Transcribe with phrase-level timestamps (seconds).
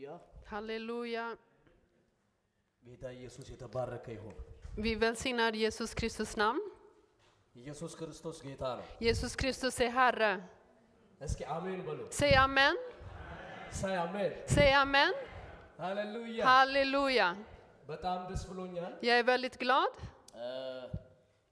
[0.00, 0.08] ሃሌሉያ
[0.50, 1.24] Halleluja.
[2.82, 4.34] ጌታ ኢየሱስ የተባረከ ይሁን።
[4.84, 6.60] Vi välsignar Jesus Kristus namn.
[7.56, 10.32] ኢየሱስ ክርስቶስ ጌታ ነው። Jesus Kristus är Herre.
[11.20, 12.74] እስኪ አሜን በሉ። Säg amen.
[13.80, 15.12] ሳይ አሜን። Säg amen.
[15.78, 17.28] ሃሌሉያ Halleluja.
[17.90, 19.92] በጣም ደስ ብሎኛል Jag är väldigt glad.
[20.38, 20.46] እ፣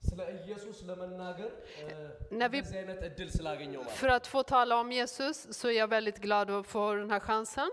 [0.02, 1.50] ስለ ኢየሱስ ለመናገር
[1.80, 1.84] እ፣
[2.32, 5.76] När vi- እንደዚህ አይነት እድል ስላገኘው ማለት För att få tala om Jesus så är
[5.82, 7.70] jag väldigt glad att få den här chansen.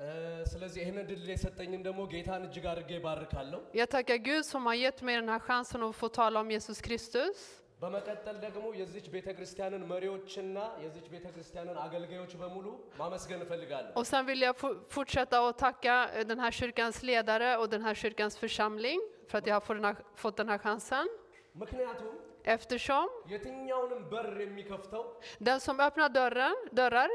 [0.00, 0.08] እ፣
[0.50, 4.98] ስለዚህ ይህን እድል የሰጠኝን ደግሞ ጌታን እጅግ አድርጌ ባርካለሁ። Jag tackar Gud som har gett
[5.02, 7.38] mig den här chansen att få tala om Jesus Kristus.
[7.82, 12.66] በመቀጠል ደግሞ የዚች ቤተ ክርስቲያንን መሪዎችና የዚች ቤተ ክርስቲያንን አገልጋዮች በሙሉ
[13.00, 17.50] ማመስገን እፈልጋለሁ። Och sen vill jag fo- fortsätta att tacka eh, den här kyrkans ledare
[17.60, 20.58] och den här kyrkans församling för att jag har fått den här, fått den här
[20.58, 21.06] chansen.
[21.54, 22.14] ምክንያቱም
[22.54, 25.04] Eftersom የትኛውንም በር የሚከፍተው
[25.42, 27.10] den som öppnar dörren, dörrar,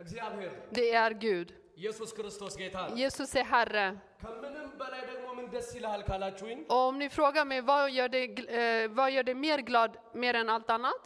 [0.00, 1.48] እግዚአብሔር ነው። det är Gud.
[1.80, 3.86] ኢየሱስ ክርስቶስ ጌታ ነው። Jesus är Herre.
[4.24, 8.24] ከምንም በላይ ደግሞ ምን ደስ ይልሃል ካላችሁኝ Och om ni frågar mig vad gör det,
[8.36, 11.02] gl- eh, vad gör det mer glad mer än allt annat?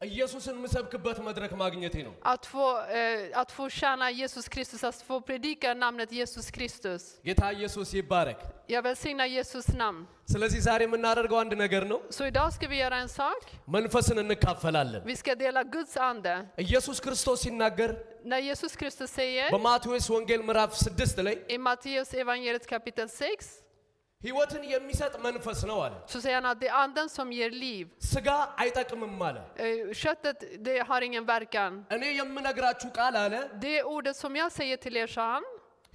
[0.00, 5.16] ኢየሱስን የምሰብክበት መድረክ ማግኘቴ ነው። Att få, eh, att få tjäna Jesus Kristus, att få
[5.20, 7.02] predika namnet Jesus Kristus.
[7.28, 10.00] ጌታ ኢየሱስ ይባረክ። Jag välsignar Jesus namn.
[10.32, 13.42] ስለዚህ ዛሬ የምናደርገው አንድ ነገር ነው። Så idag ska vi göra en sak.
[13.68, 16.34] መንፈስን እንካፈላለን። Vi ska dela Guds ande.
[16.64, 17.90] ኢየሱስ ክርስቶስ ሲናገር
[18.24, 23.48] När Jesus Kristus säger በማቴዎስ ወንጌል ምዕራፍ ስድስት ላይ i Matteus evangeliet kapitel 6
[24.22, 27.84] ሕይወትን የሚሰጥ መንፈስ ነው አለ። så säger han att det är anden som ger liv.
[28.12, 28.28] ስጋ
[28.62, 31.72] አይጠቅምም አለ። Eh, Köttet det har ingen verkan.
[31.94, 35.44] እኔ የምነግራችሁ ቃል አለ Det ordet som jag säger till er, sa han,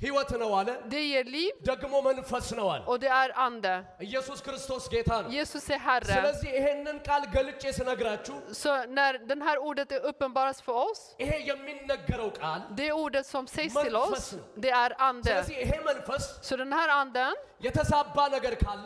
[0.02, 3.74] ሕይወት ነው አለ፣ det ger liv ደግሞ መንፈስ ነው አለ። och det är ande.
[4.08, 6.14] ኢየሱስ ክርስቶስ ጌታ ነው። Jesus är Herre.
[6.18, 11.32] ስለዚህ ይሄንን ቃል ገልጬ ስነግራችሁ Så när den här ordet är uppenbaras för oss, ይሄ
[11.50, 14.18] የሚነገረው ቃል det ordet som sägs till Manfas.
[14.18, 14.26] oss,
[14.64, 15.30] det är ande.
[15.30, 17.34] ስለዚህ ይሄ መንፈስ Så den här anden,
[17.68, 18.86] የተዛባ ነገር ካለ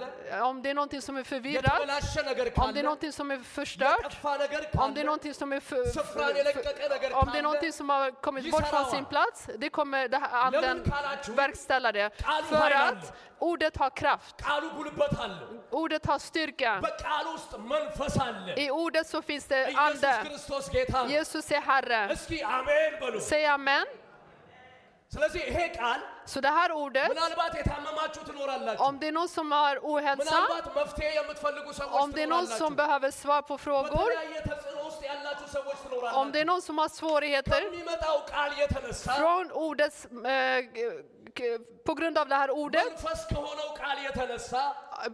[0.50, 3.28] om det är någonting som är förvirrat, የተበላሸ ነገር om ካለ det är någonting som
[3.32, 6.68] är förstört, የጠፋ ነገር om det är ካለ någonting som är för, ስፍራን för, የለቀቀ
[6.96, 10.02] ነገር om det är ካለ någonting som har kommit bort från sin plats, det kommer
[10.14, 10.99] det här anden Lämna kallaችሁ?
[11.29, 12.11] verkställa det.
[12.49, 14.37] För att ordet har kraft.
[15.71, 16.83] Ordet har styrka.
[18.57, 20.25] I ordet så finns det ande.
[21.09, 22.17] Jesus är Herre.
[23.21, 23.87] Säg amen.
[26.25, 27.11] Så det här ordet,
[28.79, 30.47] om det är någon som har ohälsa,
[31.91, 34.13] om det är någon som behöver svar på frågor,
[36.15, 37.61] om det är någon som har svårigheter
[39.19, 40.65] från ordets, eh,
[41.87, 42.85] på grund av det här ordet,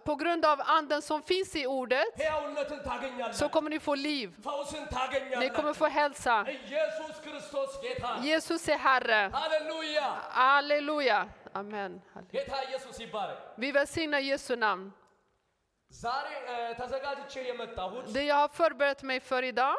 [0.05, 2.07] på grund av anden som finns i ordet,
[3.33, 4.35] så kommer ni få liv.
[5.39, 6.47] Ni kommer få hälsa.
[8.23, 9.31] Jesus är Herre.
[9.33, 10.15] Halleluja!
[10.31, 11.29] Halleluja.
[11.53, 12.03] Amen.
[13.57, 14.93] Vi välsignar Jesu namn.
[18.13, 19.77] Det jag har förberett mig för idag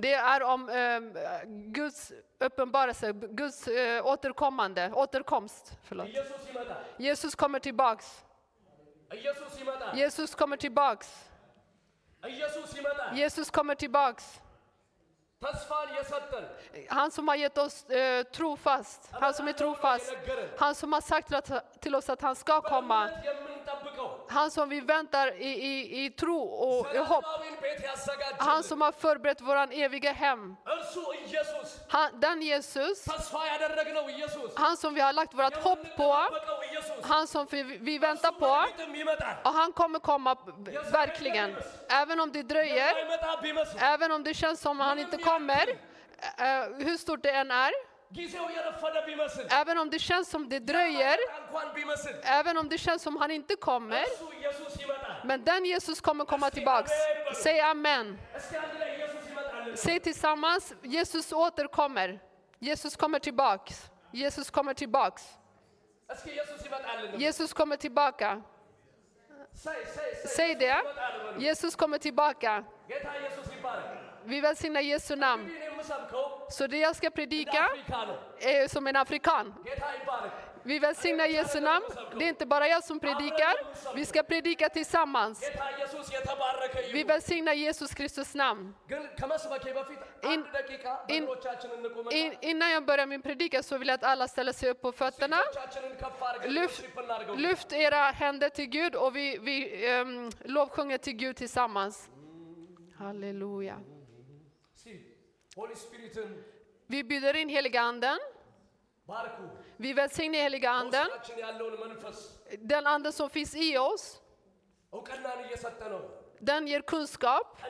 [0.00, 1.00] det är om eh,
[1.46, 5.72] Guds uppenbarelse, Guds eh, återkommande, återkomst.
[5.84, 6.08] Förlåt.
[6.98, 8.24] Jesus kommer tillbaks.
[9.94, 11.28] Jesus kommer tillbaks.
[13.14, 14.40] Jesus kommer tillbaks.
[16.88, 20.14] Han som har gett oss eh, trofast, han som är trofast,
[20.58, 21.32] han som har sagt
[21.80, 23.10] till oss att han ska komma.
[24.30, 27.24] Han som vi väntar i, i, i tro och i hopp.
[28.38, 30.56] Han som har förberett våran eviga hem.
[31.88, 33.06] Han, den Jesus,
[34.54, 36.28] han som vi har lagt vårt hopp på,
[37.02, 38.66] han som vi, vi väntar på.
[39.44, 40.36] Och han kommer komma,
[40.92, 41.56] verkligen.
[41.88, 42.94] Även om det dröjer,
[43.78, 45.66] även om det känns som att han inte kommer,
[46.84, 47.89] hur stort det än är.
[49.50, 51.16] Även om det känns som det dröjer,
[52.22, 54.04] även om det känns som han inte kommer,
[55.26, 56.90] men den Jesus kommer komma tillbaks.
[57.42, 58.18] Säg amen.
[59.74, 62.20] Säg tillsammans, Jesus återkommer.
[62.58, 63.90] Jesus kommer tillbaks.
[64.12, 65.22] Jesus kommer tillbaks.
[67.16, 68.42] Jesus kommer tillbaka.
[70.36, 70.82] Säg det.
[71.38, 72.64] Jesus kommer tillbaka.
[74.30, 75.50] Vi välsignar Jesu namn.
[76.50, 77.68] Så det jag ska predika
[78.38, 79.54] är som en afrikan.
[80.62, 81.84] Vi välsignar Jesu namn.
[82.18, 83.54] Det är inte bara jag som predikar.
[83.94, 85.50] Vi ska predika tillsammans.
[86.92, 88.74] Vi välsignar Jesus Kristus namn.
[90.22, 90.44] In,
[91.08, 91.28] in,
[92.10, 94.92] in, innan jag börjar min predikan så vill jag att alla ställer sig upp på
[94.92, 95.36] fötterna.
[96.44, 96.84] Lyft,
[97.36, 102.10] lyft era händer till Gud och vi, vi um, lovsjunger till Gud tillsammans.
[102.98, 103.76] Halleluja.
[106.86, 108.18] Vi bjuder in heliga anden.
[109.76, 111.06] Vi välsignar heliga anden.
[112.58, 114.20] Den anden som finns i oss.
[116.38, 117.62] Den ger kunskap.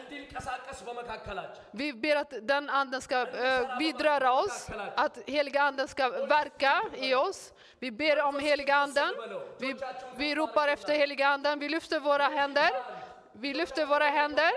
[1.71, 7.15] Vi ber att den anden ska eh, vidröra oss, att heliga anden ska verka i
[7.15, 7.53] oss.
[7.79, 9.15] Vi ber om heliga anden.
[9.59, 9.77] Vi,
[10.17, 11.59] vi ropar efter heliga anden.
[11.59, 12.71] Vi lyfter våra händer.
[13.33, 14.53] Vi lyfter våra händer,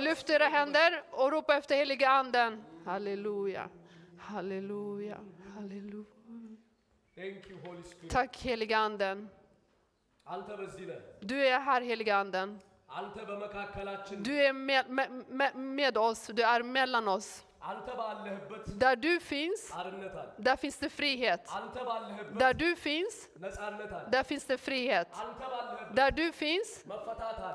[0.00, 3.68] lyfter era händer och ropar efter heliga anden halleluja,
[4.18, 5.18] halleluja,
[5.54, 6.04] halleluja.
[8.10, 9.28] Tack heliga anden.
[11.20, 12.60] Du är här heliga anden.
[14.24, 14.90] Du är med,
[15.28, 17.44] med, med oss, du är mellan oss.
[18.66, 19.72] Där du finns,
[20.36, 21.48] där finns det frihet.
[22.32, 23.28] Där du finns,
[24.10, 25.08] där finns det frihet.
[25.92, 26.84] Där du finns,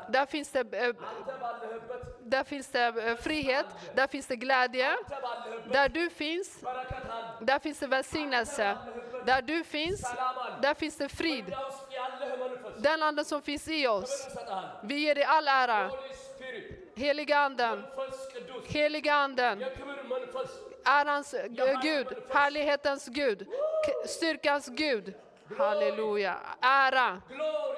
[0.10, 0.94] där finns det, äh,
[2.20, 3.66] där finns det eh, frihet,
[3.96, 4.96] där finns det glädje.
[5.72, 6.60] Där du finns,
[7.42, 8.78] där finns det välsignelse.
[9.26, 10.02] Där du finns,
[10.62, 11.56] där finns det frid.
[12.78, 14.28] Den anden som finns i oss.
[14.84, 15.92] Vi ger dig all ära.
[17.00, 17.84] Heliga anden.
[18.68, 19.62] Heliga anden
[20.86, 23.48] är Gud, härlighetens Gud,
[24.06, 25.14] styrkans Gud.
[25.58, 26.38] Halleluja.
[26.62, 27.22] Ära,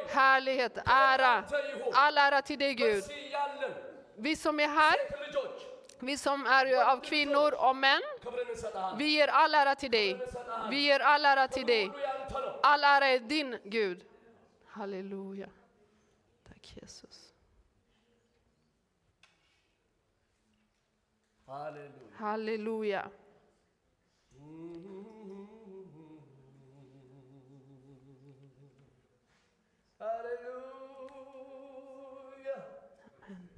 [0.10, 1.44] härlighet, ära.
[1.94, 3.04] All ära till dig Gud.
[4.16, 4.96] Vi som är här,
[6.00, 8.02] vi som är av kvinnor och män,
[8.98, 10.20] vi ger all ära till dig.
[10.70, 11.92] Vi ger all ära till dig.
[12.64, 14.06] All ära är din Gud.
[14.66, 15.50] Halleluja.
[16.48, 17.31] Tack Jesus.
[21.52, 21.92] Hallelujah.
[22.18, 23.12] Hallelujah.
[33.28, 33.50] Amen.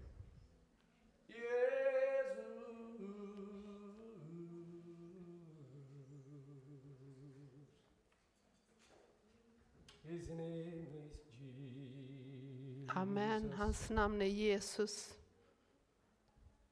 [10.04, 12.98] His name is Jesus.
[12.98, 13.54] Amen.
[13.57, 15.22] Hans namn är Jesus.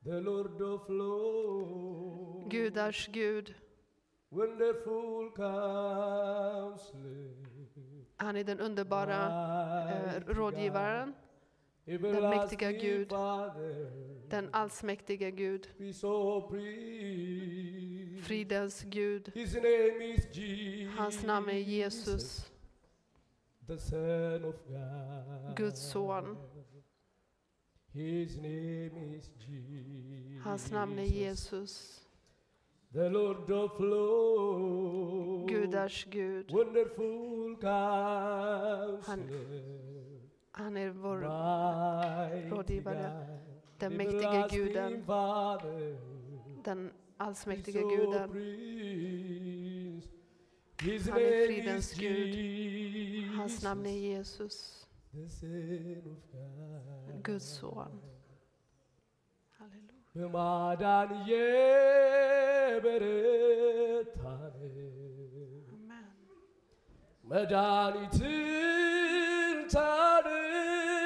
[0.03, 2.49] The Lord of Lords.
[2.49, 3.53] Gudars Gud.
[4.29, 7.31] Wonderful counselor.
[8.17, 9.27] Han är den underbara
[9.89, 11.13] eh, rådgivaren,
[11.85, 13.09] everlasting mäktiga Gud.
[14.29, 15.67] Den allsmäktige Gud,
[18.23, 19.31] fridens Gud.
[20.97, 22.51] Hans namn är Jesus.
[25.55, 26.37] Guds son.
[27.93, 30.43] His name is Jesus.
[30.43, 32.01] Hans namn är Jesus,
[32.93, 35.51] The Lord of Lords.
[35.51, 36.51] gudars Gud.
[36.51, 39.01] Wonderful counselor.
[40.51, 41.17] Han är vår,
[42.49, 43.39] rådgivare,
[43.77, 45.05] den mäktige guden,
[46.63, 48.29] den allsmäktige guden.
[51.11, 52.35] Han är fridens Gud.
[53.35, 54.80] Hans namn är Jesus,
[57.25, 57.93] ግጹን
[60.15, 61.29] በማዳንዬ
[62.83, 64.55] በረታን
[67.23, 68.37] መድኃኒትን
[69.73, 71.03] ታድርጋለ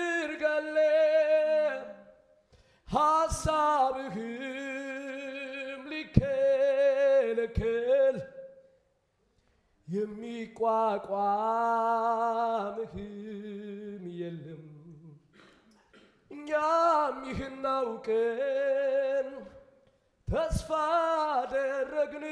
[4.88, 7.36] ሀሳብህም ሊከለከል
[12.98, 13.14] የሚቋቋምህም
[14.20, 14.64] የለም።
[16.32, 19.28] እኛም ይህን አውቀን
[20.28, 20.70] ተስፋ
[21.34, 22.26] አደረግን።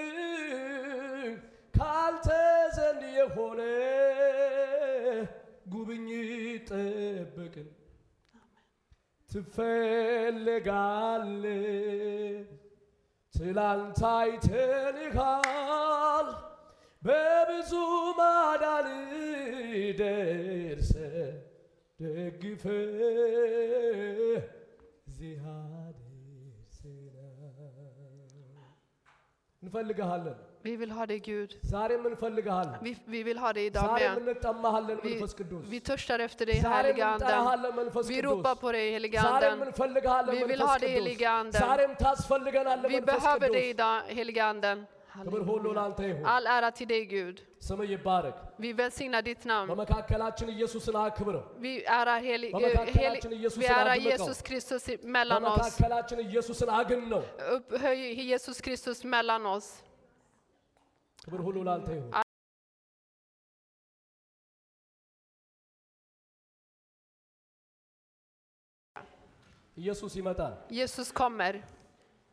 [1.73, 2.27] ካንተ
[2.75, 3.61] ዘንድ የሆነ
[5.73, 7.69] ጉብኝት ጠበቅን።
[9.29, 10.63] ትፈለጋለ
[13.33, 15.37] ትላንት አይተንሃል
[17.02, 17.72] በብዙ
[18.20, 18.88] ማዳን
[20.00, 20.92] ደርሰ
[22.00, 22.64] ደግፈ
[25.06, 27.24] እዚህ አደርሰናል።
[29.62, 31.50] እንፈልግሃለን። Vi vill ha dig Gud.
[31.72, 34.22] ዛሬም እንፈልግሃለን። Vi, vi vill ha dig idag ዛሬም med.
[34.24, 37.22] እንጠማሃለን Vi, መንፈስ ቅዱስ። vi törstar efter dig ዛሬም heliga anden.
[37.22, 39.66] እንጠራሃለን መንፈስ Vi ቅዱስ። ropar på dig heliga ዛሬም anden.
[39.68, 41.60] እንፈልግሃለን Vi vill መንፈስ ha dig, ቅዱስ። helige anden.
[41.64, 44.78] ዛሬም ታስፈልገናለህ Vi መንፈስ behöver dig ቅዱስ። idag heliga anden.
[46.25, 47.41] All ära till dig Gud.
[48.57, 49.67] Vi välsignar ditt namn.
[51.59, 52.51] Vi ärar, helig,
[52.93, 53.21] helig,
[53.57, 55.77] vi ärar Jesus Kristus mellan oss.
[57.51, 59.83] Upphöj Jesus Kristus mellan oss.
[70.69, 71.63] Jesus kommer.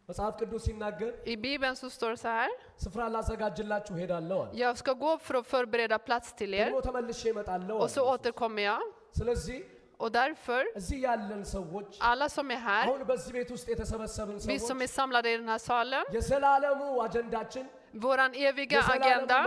[0.09, 2.49] መጽሐፍ ቅዱስ ሲናገር I Bibeln så står det så här.
[2.83, 7.21] ስፍራ ላዘጋጅላችሁ ሄዳለሁ አለ። Jag ska gå för att förbereda plats till er ደግሞ ተመልሼ
[7.33, 8.81] እመጣለሁ och så አለ። återkommer jag.
[9.19, 9.59] ስለዚህ
[9.99, 14.41] Och därför, እዚህ ያለን ሰዎች alla som är här, አሁን በዚህ ቤት ውስጥ የተሰበሰብን vi
[14.59, 19.46] ሰዎች som är samlade i den här salen, የዘላለሙ አጀንዳችን våran eviga agenda,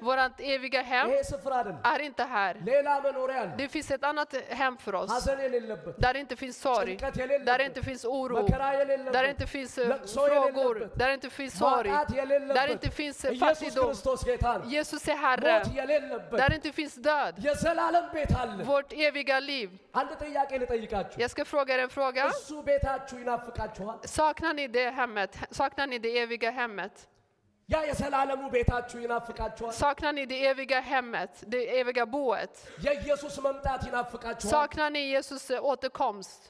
[0.00, 1.10] vårt eviga hem
[1.84, 2.54] är inte här.
[3.56, 5.24] Det finns ett annat hem för oss,
[5.96, 8.46] där det inte finns sorg, där det inte finns eh, oro,
[9.12, 11.90] där det inte finns frågor, där det inte finns sorg,
[12.54, 13.94] där det inte finns fattigdom.
[14.70, 15.62] Jesus är Herre,
[16.30, 17.34] där det inte finns död.
[18.66, 19.78] Vårt eviga liv.
[21.16, 22.30] Jag ska fråga er en fråga.
[24.04, 25.38] Saknar ni det hemmet?
[25.50, 27.06] Saknar ni det eviga hemmet?
[27.69, 29.73] ያ የዘላለሙ ቤታችሁ ይናፍቃችኋል?
[29.83, 32.53] Saknar ni det eviga hemmet, det eviga boet?
[32.85, 34.51] የኢየሱስ መምጣት ይናፍቃችኋል?
[34.55, 36.41] Saknar ni Jesus eh, återkomst?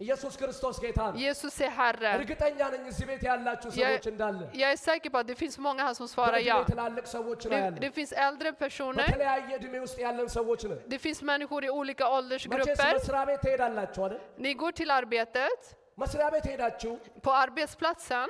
[0.00, 2.10] ኢየሱስ ክርስቶስ ጌታ ነው። Jesus är Herre.
[2.18, 5.56] እርግጠኛ ነኝ እዚህ ቤት ያላችሁ Jag, ሰዎች እንዳለ jag är säker på att det finns
[5.66, 6.58] många här som svarar በዕድሜ ja.
[6.72, 10.78] ትላልቅ ሰዎች ነው Det, ያለ det finns äldre personer, በተለያየ ዕድሜ ውስጥ ያለን ሰዎች ነን።
[10.92, 12.90] det finns människor i olika መቼስ åldersgrupper.
[12.98, 14.20] መስሪያ ቤት ትሄዳላችሁ አይደል?
[14.44, 15.60] Ni går till arbetet,
[16.02, 16.92] መስሪያ ቤት ሄዳችሁ
[17.24, 18.28] på arbetsplatsen.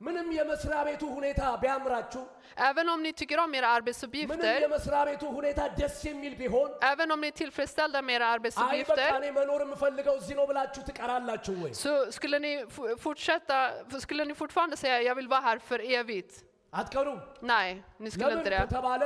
[0.00, 2.22] ምንም የመስሪያ ቤቱ ሁኔታ ቢያምራችሁ
[2.68, 7.08] Även om ni tycker om era ምንም arbetsuppgifter, የመስሪያ ቤቱ ሁኔታ ደስ የሚል ቢሆን även
[7.14, 10.82] om ni är tillfredsställda med era አይ በቃ arbetsuppgifter, እኔ መኖር የምፈልገው እዚህ ነው ብላችሁ
[10.90, 11.72] ትቀራላችሁ ወይ?
[11.84, 13.58] så skulle ni f- fortsätta,
[14.04, 16.34] skulle ni fortfarande säga jag vill vara här för evigt?
[16.72, 17.20] አትቀሩም።
[17.52, 17.68] Nej,
[18.04, 18.60] ni skulle ለምን inte det.
[18.64, 19.02] ከተባለ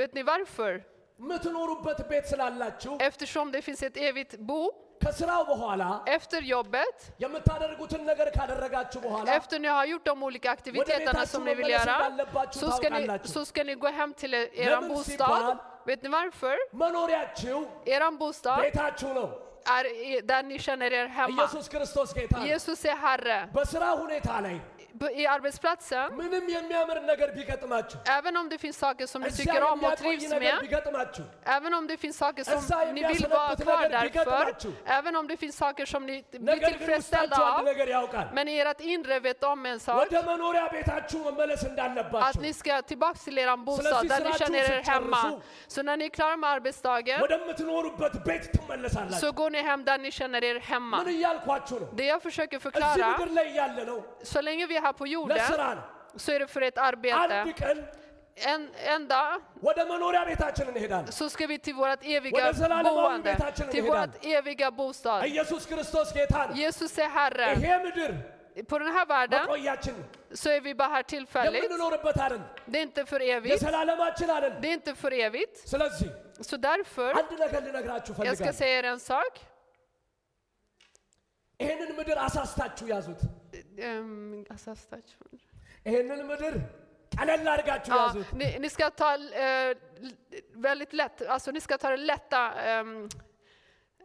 [0.00, 0.72] Vet ni varför?
[1.20, 4.60] የምትኖሩበት ቤት ስላላችሁ Eftersom det finns ett evigt bo
[5.04, 5.82] ከስራው በኋላ
[6.16, 11.54] efter jobbet, የምታደርጉትን ነገር ካደረጋችሁ በኋላ efter ni har gjort de olika aktiviteterna som ni
[11.54, 11.96] vill göra,
[12.52, 13.02] så ska ni,
[13.34, 15.46] så ska ni gå hem till er Lämna bostad.
[15.46, 16.56] sitt Vet ni varför?
[16.74, 19.28] መኖሪያችሁ Er bostad ቤታችሁ ነው።
[19.76, 21.32] är i- där ni känner er hemma.
[21.34, 23.38] ኢየሱስ ክርስቶስ ጌታ ነው። Jesus är Herre.
[25.15, 26.11] i arbetsplatsen.
[28.05, 30.83] Även om det finns saker som ni tycker om och trivs med.
[31.43, 34.55] Även om det finns saker som ni vill vara kvar där för.
[34.85, 37.63] Även om det finns saker som ni blir tillfredsställda av.
[38.33, 40.07] Men ert inre vet om en sak.
[42.13, 45.41] Att ni ska tillbaka till er bostad där ni känner er hemma.
[45.67, 47.19] Så när ni är klara med arbetsdagen
[49.19, 51.03] så går ni hem där ni känner er hemma.
[51.93, 53.17] Det jag försöker förklara,
[54.23, 55.84] så länge vi är här på ለስራ jorden ነው።
[56.16, 57.54] så är det för ett አንድ arbete.
[57.54, 57.78] ቀን
[58.36, 58.62] En,
[58.94, 63.32] en dag ወደ መኖሪያ ቤታችን እንሄዳለን። så ska vi till vårt eviga ወደ ዘላለማዊ boende,
[63.32, 65.20] ቤታችን till እንሄዳለን። vårt eviga bostad.
[65.24, 67.48] ኢየሱስ ክርስቶስ ጌታ ነው። Jesus är Herre.
[67.54, 68.12] ይሄ ምድር
[68.70, 71.64] På den här världen መቆያችን ነው። så är vi bara här tillfälligt.
[71.64, 72.42] የምንኖርበት አይደል፣
[72.72, 73.52] Det är inte för evigt.
[73.54, 75.56] የዘላለማችን አይደል። Det är inte för evigt.
[75.72, 76.08] ስለዚህ
[76.40, 79.32] Så därför, አንድ ነገር ልነግራችሁ jag ska ፈልጋለሁ። säga er en sak.
[81.60, 83.20] ይሄንን ምድር አሳስታችሁ ያዙት።
[83.78, 85.16] Um, alltså, start-
[85.86, 86.54] ይሄንን ምድር
[87.12, 89.10] ቀለል አድርጋችሁ ja, ያዙት። ni, ni ska ta
[89.46, 89.70] eh,
[90.08, 90.16] l-
[90.66, 93.08] väldigt lätt, alltså ni ska ta det lätta ehm,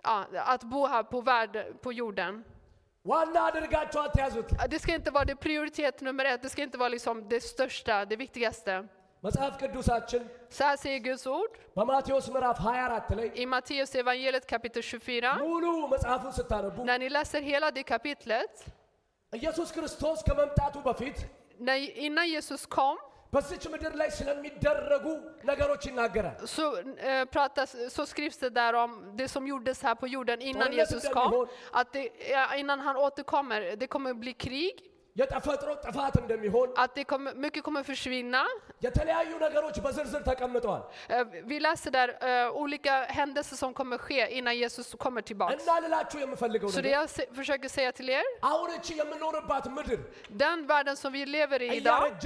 [0.03, 0.15] ja,
[0.53, 2.33] att bo här på, värld, på jorden.
[3.05, 6.89] ዋና አድርጋችሁ አትያዙት። Det ska inte vara det prioritet nummer ett, det ska inte vara
[6.97, 8.75] liksom det största, det viktigaste.
[9.25, 10.23] መጽሐፍ ቅዱሳችን
[10.57, 15.31] Så här säger Guds ord በማቴዎስ ምዕራፍ 24 ላይ i Matteus evangeliet kapitel 24.
[15.45, 18.53] ሙሉ መጽሐፉን ስታነቡ När ni läser hela det kapitlet,
[19.33, 21.17] ኢየሱስ ክርስቶስ ከመምጣቱ በፊት
[21.59, 22.95] när, innan Jesus kom,
[23.33, 25.05] በዚች ምድር ላይ ስለሚደረጉ
[25.43, 26.65] ነገሮች ይናገራል። så,
[27.09, 30.69] eh, pratas, så skrivs det där om det som gjordes här på jorden innan Var
[30.69, 31.31] det Jesus inte kom.
[31.31, 34.88] den Att det, ja, innan han återkommer, det kommer bli krig, የተፈጥሮ ጥፋት እንደሚሆን
[36.76, 38.44] Att det kommer, mycket kommer försvinna.
[41.08, 42.08] Eh, vi läser där
[42.46, 45.64] uh, olika händelser som kommer ske innan Jesus kommer tillbaks.
[46.72, 48.22] Så det jag försöker säga till er,
[50.28, 52.16] den världen som vi lever i idag,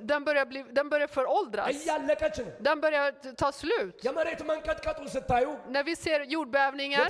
[0.00, 1.66] den börjar, bli, den börjar föråldras.
[2.58, 4.00] Den börjar ta slut.
[5.68, 7.06] När vi ser jordbävningar,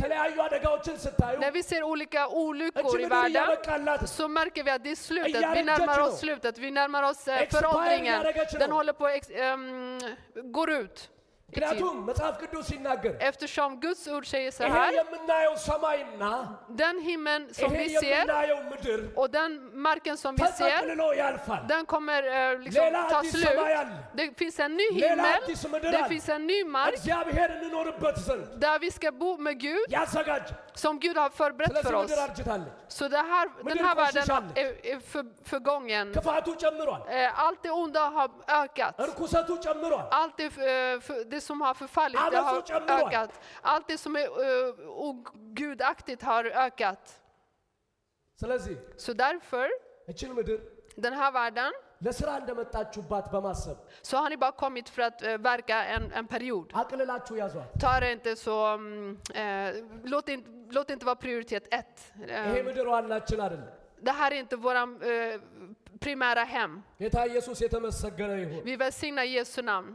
[1.40, 5.33] när vi ser olika olyckor i världen, så märker vi att det är slut slutet.
[5.33, 6.57] Vi እያረጀች närmar ነው። oss slutet.
[6.57, 8.13] Vi närmar oss eh, Expire föråldringen.
[8.13, 9.99] እያደረገች Den ነው። håller på att ex, ehm,
[10.51, 10.97] går ut.
[11.49, 11.57] i tid.
[11.57, 16.23] ምክንያቱም መጽሐፍ ቅዱስ ሲናገር Eftersom Guds ord säger så ይሄ här, የምናየው ሰማይና
[16.81, 21.01] den himlen som ይሄ vi ser የምናየው ምድር och den marken som vi ser, ተጠቅልሎ
[21.13, 23.47] ያልፋል። den kommer eh, liksom ሌላ ta አዲስ slut.
[23.49, 26.59] ሰማይ አለ። Det finns en ny ሌላ himmel, አዲስ ምድር det አለ። finns en ny
[26.77, 31.82] mark እግዚአብሔር እንኖርበት ዘንድ där vi ska bo med Gud, ያዘጋጅ። som Gud har förberett
[31.82, 32.12] för oss.
[32.88, 36.14] Så det här, den här världen är, är för, förgången.
[37.08, 39.00] Eh, allt det onda har ökat.
[40.10, 43.30] Allt det, eh, för, det som har förfallit det har ökat.
[43.62, 47.20] Allt det som är eh, ogudaktigt har ökat.
[48.96, 49.70] Så därför,
[50.96, 53.77] den här världen ለስራ እንደመጣችሁባት በማሰብ
[54.09, 56.67] så har ni bara kommit för att eh, verka en, en period.
[56.73, 59.69] አቅልላችሁ ያዟት። Ta det inte så, mm, eh,
[60.05, 61.95] låt, inte, låt det inte vara prioritet ett.
[62.19, 65.35] ይሄ Eh, ምድር ዋናችን አይደለም። det här är inte våra eh,
[65.99, 66.71] primära hem.
[67.01, 69.91] ጌታ ኢየሱስ የተመሰገነ ይሁን። Vi välsignar Jesu namn.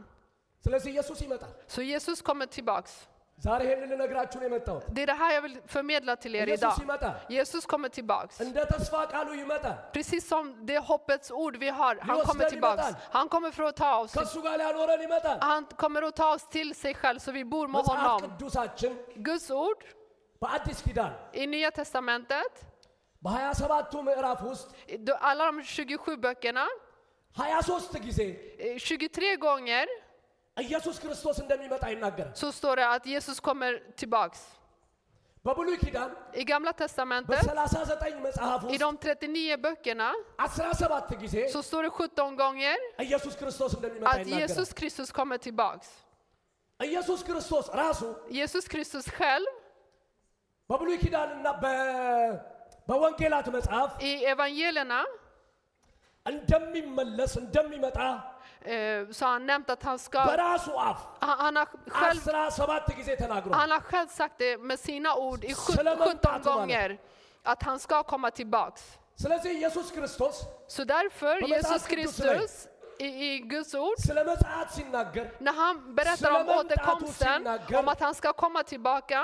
[0.65, 2.91] ስለዚህ ኢየሱስ ይመጣል። Så Jesus kommer tillbaks.
[3.41, 6.63] ዛሬ ይሄንን ልነግራችሁ ነው የመጣሁት። Det är det här jag vill förmedla till er ኢየሱስ
[6.63, 6.77] idag.
[6.85, 8.35] ይመጣል። Jesus kommer tillbaks.
[8.45, 12.49] እንደ ተስፋ ቃሉ ይመጣል። Precis som det hoppets ord vi har, han Just kommer det,
[12.49, 12.79] tillbaks.
[12.79, 12.95] Jonathan.
[13.11, 14.11] Han kommer för att ta oss.
[14.17, 17.65] ከእሱ ጋር ሊያኖረን ይመጣል። Han kommer att ta oss till sig själv så vi bor
[17.67, 18.21] med መጽሐፍ honom.
[18.25, 18.93] ቅዱሳችን
[19.27, 19.79] Guds ord
[20.41, 22.53] በአዲስ ኪዳን i Nya Testamentet,
[23.23, 26.65] በሀያ ሰባቱ ምዕራፍ ውስጥ i då- alla de 27 böckerna,
[27.35, 28.19] ሀያ ሶስት ጊዜ
[28.65, 29.85] eh, 23 gånger
[30.57, 34.39] ኢየሱስ ክርስቶስ እንደሚመጣ ይናገራል። så står det att Jesus kommer tillbaks.
[35.45, 40.09] በብሉይ ኪዳን I Gamla Testamentet, በሰላሳ ዘጠኝ መጽሐፍ i ውስጥ de 39 böckerna,
[40.45, 45.09] አስራ ሰባት ጊዜ så står det 17 gånger ኢየሱስ ክርስቶስ እንደሚመጣ att ይናገራል። Jesus Kristus
[45.11, 45.87] kommer tillbaks.
[46.79, 48.01] ኢየሱስ ክርስቶስ ራሱ
[48.39, 49.47] Jesus Kristus själv
[50.69, 52.33] በብሉይ ኪዳንና በ-
[52.87, 54.99] በወንጌላት መጽሐፍ i evangelierna
[56.25, 58.17] እንደሚመለስ እንደሚመጣ eh,
[59.17, 61.67] så har han nämnt att han ska, በራሱ አፍ han, han, har
[61.99, 65.73] själv, አስራ ሰባት ጊዜ ተናግሯል። han har själv sagt det med sina ord i sjut-
[65.73, 66.89] Skulle man 17 ta till gånger
[67.45, 68.81] att han ska komma tillbaks.
[69.23, 70.35] ስለዚህ ኢየሱስ ክርስቶስ
[70.75, 72.53] Så därför, På Jesus Messias Kristus
[72.99, 77.37] i, i Guds ord, ስለ ምጽአት ሲናገር när han berättar om Skulle man ta återkomsten,
[77.43, 79.19] till sina om att han ska komma tillbaka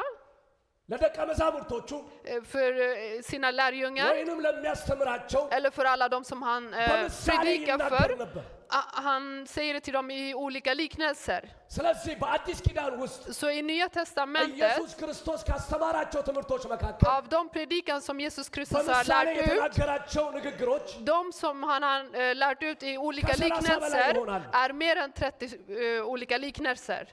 [0.91, 1.89] ለደቀ መዛሙርቶቹ
[2.25, 7.37] eh, för eh, sina lärjungar, ወይንም ለሚያስተምራቸው eller för alla de som han eh, በምሳሌ
[7.37, 8.43] predikar ይናገር för.
[8.67, 11.41] ነበር። Ah, Han säger det till dem i olika liknelser.
[11.69, 17.41] ስለዚህ በአዲስ ኪዳን ውስጥ Så i Nya Testamentet, ኢየሱስ ክርስቶስ ካስተማራቸው ትምህርቶች መካከል av de
[17.55, 22.33] predikan som Jesus Kristus har በምሳሌ lärt ut, የተናገራቸው ንግግሮች de som han har eh,
[22.35, 27.03] lärt ut i olika Kasala liknelser sabala ይሆናሉ። är mer än 30 eh, olika liknelser.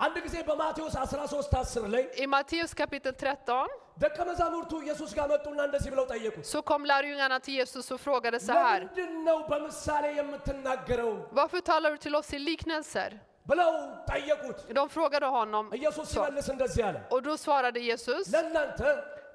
[0.00, 5.58] አንድ ጊዜ በማቴዎስ 13 10 ላይ I Matteus kapitel 13 ደቀ መዛሙርቱ ኢየሱስ ጋር መጡና
[5.68, 8.80] እንደዚህ ብለው ጠየቁት። så kom lärjungarna till Jesus och frågade så här.
[8.82, 13.10] ለምንድን ነው በምሳሌ የምትናገረው Varför talar du till oss i liknelser?
[13.46, 13.70] ብለው
[14.10, 15.64] ጠየቁት። De frågade honom.
[15.74, 16.14] ኢየሱስ Så.
[16.16, 18.80] ሲመልስ እንደዚህ አለ፣ Och då svarade Jesus, ለእናንተ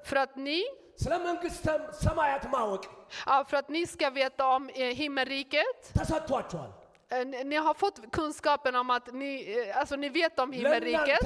[0.08, 0.60] för att ni,
[0.98, 1.66] ስለ መንግሥተ
[2.04, 2.82] ሰማያት ማወቅ
[3.26, 8.11] ja, för att ni ska veta om eh, himmelriket, ተሰጥቷችኋል። eh, Eh, ni har fått
[8.11, 11.19] kunskapen om att ni, eh, alltså, ni vet om himmelriket.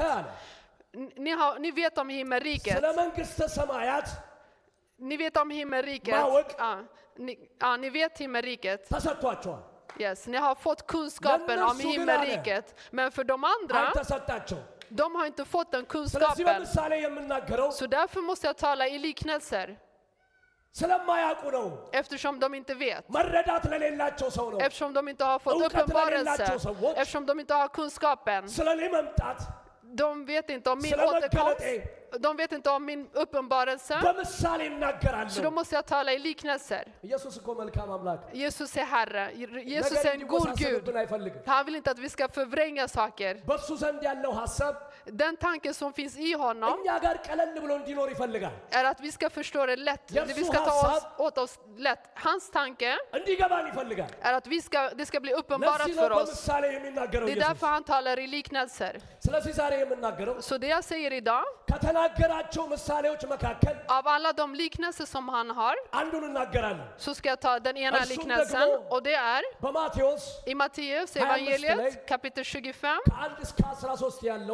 [1.15, 2.81] Ni, har, ni vet om himmelriket.
[4.97, 6.15] Ni vet om himmelriket.
[6.57, 6.83] Ja,
[7.17, 8.89] ni, ja, ni vet himmelriket.
[9.99, 12.79] Yes, ni har fått kunskapen om himmelriket.
[12.91, 13.75] Men för de andra
[14.89, 16.65] de har inte fått den kunskapen.
[17.71, 19.79] Så därför måste jag tala i liknelser.
[20.74, 23.04] ስለማያውቁ ነው። Eftersom de inte vet.
[23.10, 26.24] መረዳት ለሌላቸው ሰው ነው። Eftersom de inte har fått Eukat uppenbarelse.
[26.30, 28.42] ለሌላቸው ሰዎች Eftersom de inte har kunskapen.
[28.48, 29.38] ስለ እኔ መምጣት
[29.94, 31.60] De vet inte om min ስለ återkomst.
[31.60, 33.94] መገለጤ De vet inte om min uppenbarelse.
[34.02, 36.84] በምሳሌ Så እናገራለሁ። då måste jag tala i liknelser.
[37.04, 39.24] ኢየሱስ እኮ መልካም አምላክ Jesus är Herre.
[39.66, 40.50] Jesus ነገር är en god Gud.
[40.50, 43.32] እንዲወሳሰብብን አይፈልግም። Han vill inte att vi ska förvränga saker.
[45.11, 46.79] Den tanken som finns i honom
[48.71, 51.99] är att vi ska förstå det lätt, vi ska ta oss, åt oss lätt.
[52.13, 52.97] Hans tanke
[54.21, 56.45] är att vi ska, det ska bli uppenbarat för oss.
[56.45, 59.01] Det är därför han talar i liknelser.
[60.41, 61.43] Så det jag säger idag,
[63.87, 65.75] av alla de liknelser som han har,
[66.97, 69.41] så ska jag ta den ena liknelsen och det är
[70.45, 72.97] i Matteus evangeliet kapitel 25,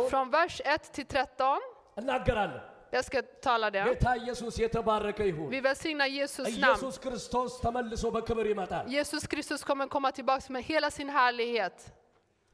[0.09, 1.60] från vers 1 till 13.
[1.96, 3.82] እናገራለን። Jag ska tala det.
[3.84, 6.56] ጌታ ኢየሱስ የተባረከ ይሁን። Vi välsignar Jesus namn.
[6.58, 11.76] ኢየሱስ ክርስቶስ ተመልሶ በክብር ይመጣል። Jesus Kristus kommer komma tillbaka med hela sin härlighet.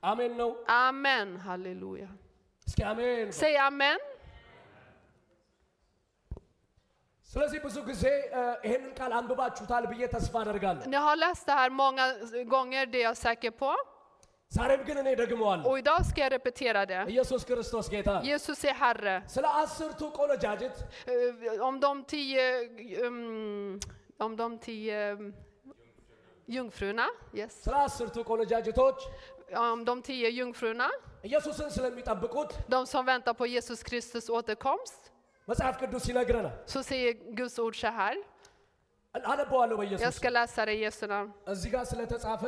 [0.03, 0.51] አሜን ነው።
[0.87, 1.29] Amen.
[1.47, 2.09] Halleluja.
[2.67, 3.99] እስኪ አሜን። Säg amen.
[7.31, 8.05] ስለዚህ ብዙ ጊዜ
[8.39, 12.05] እ፣ ይሄንን ቃል አንብባችሁታል ብዬ ተስፋ አደርጋለሁ። Ni har läst det här många
[12.47, 13.71] gånger, det är jag säker på.
[14.53, 17.01] ዛሬም ግን እኔ ደግመዋለሁ። Och idag ska jag repetera det.
[17.09, 19.17] ኢየሱስ ክርስቶስ ጌታ ነው። Jesus är Herre.
[19.35, 20.77] ስለ አስርቱ ቆነጃጅት
[21.07, 22.47] Eh, Om de tio,
[23.03, 23.79] um,
[24.19, 25.25] om de tio um,
[26.49, 27.53] jungfrurna, yes.
[27.65, 28.99] ስለ አስርቱ ቆነጃጅቶች
[29.65, 30.89] Om de tio jungfrurna,
[31.25, 35.03] ኢየሱስን ስለሚጠብቁት de som väntar på Jesus Kristus återkomst,
[35.49, 38.15] መጽሐፍ ቅዱስ ይነግረናል። så säger Guds ord så här.
[39.15, 41.29] አነበዋለሁ Jag በኢየሱስ ska läsa det i Jesu namn.
[41.53, 42.43] እዚህ ጋር ስለተጻፈ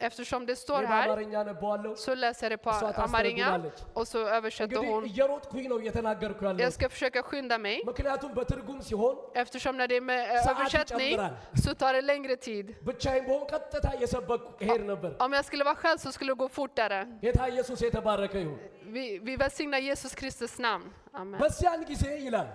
[0.00, 3.78] Eftersom det står እኔ här በአማርኛ ነበዋለሁ። så läser jag det på እሷ amarinja ታስተረጉማለች።
[3.94, 5.02] och så översätter እንግዲህ hon.
[5.04, 9.96] እየሮጥኩኝ ነው እየተናገርኩ ያለው Jag ska försöka skynda mig ምክንያቱም በትርጉም ሲሆን eftersom när det
[9.96, 12.66] är med eh, Saat översättning ይጨምራል። så tar det längre tid.
[12.82, 16.48] ብቻዬን በሆን ቀጥታ እየሰበኩ እሄድ ነበር። Om jag skulle vara själv så skulle det gå
[16.50, 17.00] fortare.
[17.24, 20.86] ጌታ ኢየሱስ የተባረከ ይሁን። Vi, vi välsignar Jesus Kristus namn.
[21.14, 21.38] Amen.
[21.42, 22.48] በዚያን ጊዜ ይላል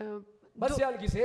[0.00, 0.18] Eh,
[0.56, 1.16] በዚያን ጊዜ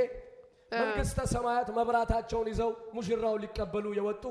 [0.74, 4.24] መንግሥተ ሰማያት መብራታቸውን ይዘው ሙሽራውን ሊቀበሉ የወጡ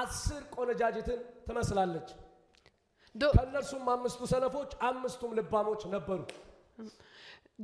[0.00, 2.08] አስር ቆነጃጅትን ትመስላለች።
[3.14, 6.20] Då, ከእነርሱም አምስቱ ሰነፎች አምስቱም ልባሞች ነበሩ።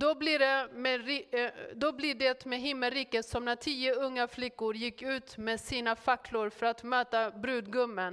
[0.03, 4.25] då, blir det med, ri- eh, då blir det med himmelriket som när tio unga
[4.29, 8.13] flickor gick ut med sina facklor för att möta brudgummen.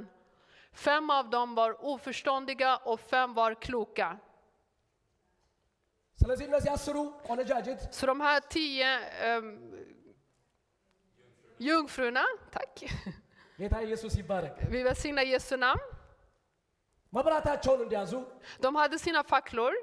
[0.86, 4.10] Fem av dem var oförståndiga och fem var kloka.
[6.20, 8.92] ስለዚህ እነዚህ አስሩ ቆነጃጅት Så de här tio
[9.28, 9.48] ehm,
[11.60, 12.74] jungfrurna, tack,
[13.60, 15.82] ጌታ ኢየሱስ ይባረክ vi välsignar Jesu namn.
[17.14, 18.14] መብራታቸውን እንዲያዙ
[18.62, 19.74] De hade sina facklor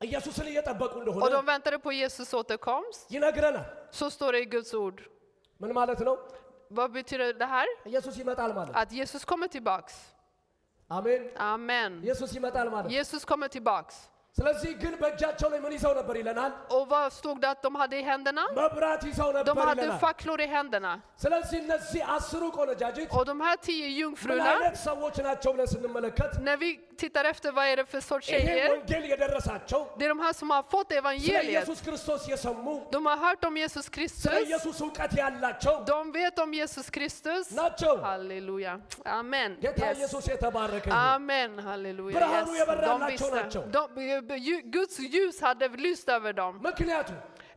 [0.00, 3.02] ኢየሱስን እየጠበቁ och እንደሆነ de väntade på Jesus återkomst.
[3.10, 4.98] ይነግረናል። Så står det i Guds ord.
[5.60, 6.14] ምን ማለት ነው?
[6.70, 7.66] Vad betyder det här?
[7.86, 9.94] ኢየሱስ ይመጣል ማለት Att Jesus kommer tillbaks.
[10.90, 11.92] አሜን። Amen.
[12.06, 13.94] ኢየሱስ ይመጣል ማለት Jesus kommer tillbaks.
[16.69, 18.41] Och vad stod det att de hade i händerna?
[19.45, 21.01] De hade facklor i händerna.
[23.19, 24.43] Och de här tio jungfrurna,
[26.41, 28.81] när vi tittar efter vad är det för sorts tjejer.
[29.97, 31.65] Det är de här som har fått evangeliet.
[32.91, 34.31] De har hört om Jesus Kristus.
[35.87, 37.51] De vet om Jesus Kristus.
[38.01, 38.81] Halleluja.
[39.05, 39.57] Amen.
[39.61, 40.13] Yes.
[40.91, 42.19] Amen, halleluja.
[42.19, 42.49] Yes.
[42.87, 43.25] De visste.
[43.71, 46.59] De, eh, Guds ljus hade lyst över dem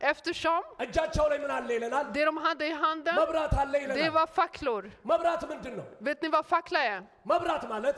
[0.10, 2.06] Eftersom እጃቸው ላይ ምን አለ ይለናል?
[2.14, 4.82] det de hade i handen, መብራት አለ det ይለናል። var facklor.
[5.10, 5.86] መብራት ምንድን ነው?
[6.00, 7.00] Vet ni vad fackla är?
[7.30, 7.96] መብራት ማለት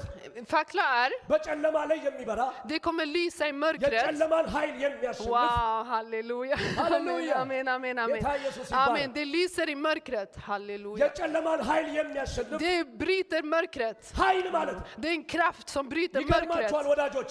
[0.53, 3.93] Fackla är, በጨለማ ላይ የሚበራ det kommer lysa i mörkret.
[3.99, 6.57] የጨለማን ኃይል የሚያሸንፍ Wow, halleluja.
[6.81, 7.35] Halleluja.
[7.43, 8.21] Amen, amen, amen.
[8.21, 9.09] ጌታ ኢየሱስ ይባረክ። Amen.
[9.17, 10.33] Det lyser i mörkret.
[10.49, 11.03] Halleluja.
[11.05, 14.01] የጨለማን ኃይል የሚያሸንፍ Det bryter mörkret.
[14.23, 16.47] ኃይል ማለት ነው። Det är en kraft som bryter mörkret.
[16.47, 17.31] ይገርማችኋል ወዳጆች፣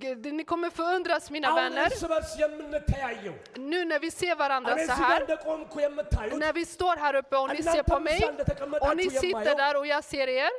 [0.00, 1.88] G- Ni kommer förundras mina አሁን vänner.
[1.90, 3.36] እርስ በርስ የምንተያየው
[3.72, 5.19] Nu när vi vi ser varandra så här,
[6.37, 8.31] när vi står här uppe och ni ser på mig,
[8.81, 10.49] och ni sitter där och jag ser er,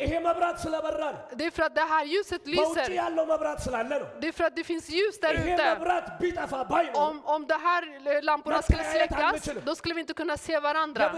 [1.36, 2.88] det är för att det här ljuset lyser.
[4.20, 5.76] Det är för att det finns ljus där ute.
[6.94, 11.12] Om, om de här lamporna skulle släckas, då skulle vi inte kunna se varandra.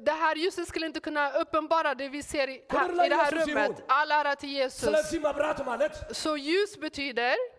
[0.00, 3.84] Det här ljuset skulle inte kunna uppenbara det vi ser här, i det här rummet.
[3.88, 4.90] All ära till Jesus.
[6.10, 7.55] Så ljus betyder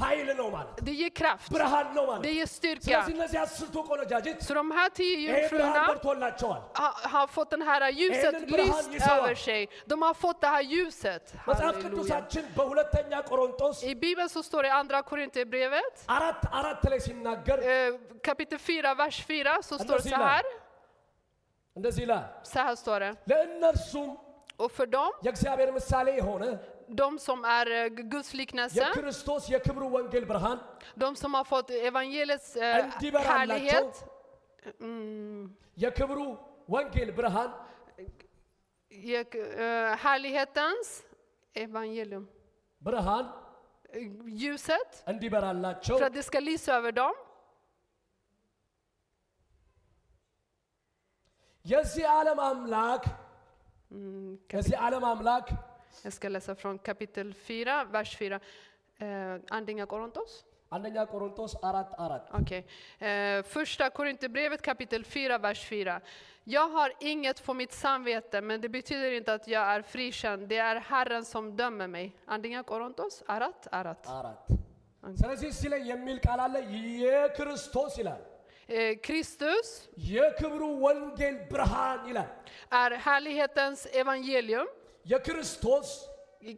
[0.00, 1.46] ኃይል ነው ማለት det ger kraft.
[1.52, 2.84] ብርሃን ነው ማለት Det ger styrka.
[2.86, 7.50] ስለዚህ እነዚህ አስርቱ ቆነጃጅት Så de här tio ይሄ ብርሃን jungfrurna በርቶላቸዋል። har, har fått
[7.50, 9.16] den här ljuset Även brand lyst i Sara.
[9.18, 9.60] över sig.
[9.86, 11.24] De har fått det här ljuset.
[11.48, 11.82] መጽሐፍ Halleluja.
[11.86, 17.58] ቅዱሳችን በሁለተኛ ቆሮንቶስ I Bibeln så står det i Andra Korinthierbrevet, አራት አራት ላይ ሲናገር
[17.66, 17.90] eh,
[18.22, 20.44] kapitel 4, vers 4, så står det så här.
[21.76, 23.12] እንደዚህ ይላል Så här står det.
[23.32, 24.10] ለእነርሱም
[24.58, 26.44] Och för dem, የእግዚአብሔር ምሳሌ የሆነ
[27.00, 30.58] de som är eh, Guds liknelse, የክርስቶስ የክብሩ ወንጌል ብርሃን
[31.02, 33.94] de som har fått evangeliets eh, እንዲበራላቸው härlighet,
[34.80, 35.42] mm,
[35.78, 36.18] የክብሩ
[36.68, 37.50] ወንጌል ብርሃን
[38.92, 39.26] ge-
[39.64, 40.88] eh, härlighetens
[41.54, 42.24] evangelium,
[42.82, 43.26] ብርሃን
[43.92, 44.06] eh,
[44.42, 47.14] ljuset, እንዲበራላቸው för att det ska lysa över dem.
[51.64, 53.04] የዚህ ዓለም አምላክ
[54.54, 55.46] የዚህ ዓለም አምላክ
[56.02, 58.40] Jag ska läsa från kapitel 4, vers 4.
[58.98, 59.06] Eh,
[59.50, 60.44] Andinga Korontos?
[60.76, 62.62] አንደኛ ቆሮንቶስ አራት አራት Okej.
[63.08, 66.00] Eh, första Korinthierbrevet kapitel 4, vers 4.
[66.56, 70.48] Jag har inget på mitt samvete, men det betyder inte att jag är frikänd.
[70.52, 72.06] Det är Herren som dömer mig.
[72.34, 73.14] Andinga Korontos?
[73.26, 73.60] Arat?
[73.80, 74.02] Arat.
[74.18, 74.46] አራት
[75.20, 76.54] ስለዚህ እዚህ ላይ የሚል ቃል አለ
[77.02, 78.22] የክርስቶስ ይላል
[78.68, 79.68] Eh, Kristus
[80.12, 82.30] የክብሩ ወንጌል ብርሃን ይላል
[82.82, 84.68] är härlighetens evangelium.
[85.06, 85.88] የክርስቶስ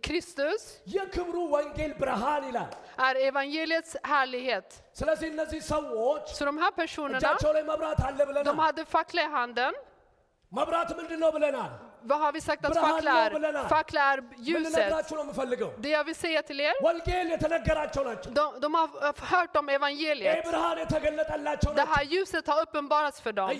[0.07, 0.63] Kristus
[0.95, 4.69] የክብሩ ወንጌል ብርሃን ይላል är evangeliets härlighet.
[4.99, 9.23] ስለዚህ እነዚህ ሰዎች Så de här personerna, እጃቸው ላይ መብራት አለ de ብለናል hade fackla
[9.23, 9.75] i handen.
[10.53, 11.73] መብራት ምንድን ነው ብለናል
[12.04, 13.68] vad har vi sagt att fackla är?
[13.68, 14.74] Fackla är ljuset.
[15.78, 16.74] Det jag vill säga till er,
[18.34, 20.44] de, de har eh, hört om evangeliet.
[21.76, 23.52] Det här ljuset har uppenbarats för dem.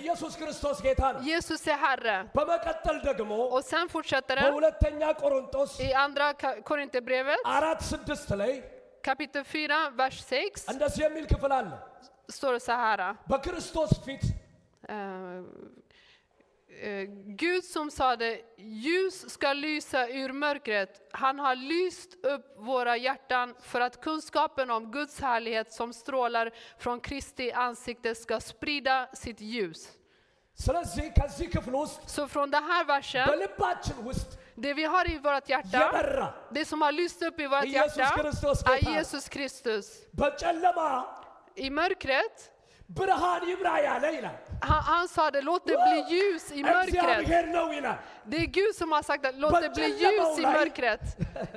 [1.22, 2.28] Jesus är Herre.
[3.52, 4.42] Och sen fortsätter det
[5.84, 6.32] i andra
[6.64, 7.38] Korinthierbrevet
[9.04, 10.66] kapitel 4, vers 6.
[12.28, 13.16] Står det så här.
[14.90, 15.44] Uh,
[16.80, 23.54] Eh, Gud som sade ljus ska lysa ur mörkret, han har lyst upp våra hjärtan
[23.60, 29.88] för att kunskapen om Guds härlighet som strålar från Kristi ansikte ska sprida sitt ljus.
[32.06, 33.28] Så från den här versen,
[34.54, 38.02] det vi har i vårt hjärta, det som har lyst upp i vårt hjärta,
[38.66, 40.00] är Jesus Kristus.
[41.56, 42.50] I mörkret,
[42.89, 46.87] ብርሃን ይብራ ያለ ይላል። han, han sa det, låt det bli ljus i mörkret.
[46.87, 50.45] እግዚአብሔር ነው ይላል። Det är Gud som har sagt att låt det bli ljus i
[50.55, 51.03] mörkret.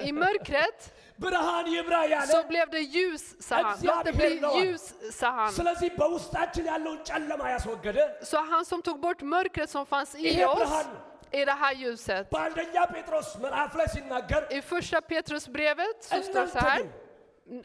[0.09, 0.79] I mörkret
[1.18, 3.77] ብርሃን ይብራ ያለ så blev det ljus, sa han.
[3.83, 5.51] Låt det bli ljus, sa han.
[5.59, 10.38] ስለዚህ በውስጣችን ያለውን ጨለማ ያስወገደ Så han som tog bort mörkret som fanns i ይሄ
[10.47, 11.01] oss ብርሃን ነው።
[11.33, 12.25] är det här ljuset.
[12.35, 16.81] በአንደኛ ጴጥሮስ ምዕራፍ ላይ ሲናገር I första Petrusbrevet så står det så här.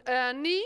[0.06, 0.58] eh, Ni,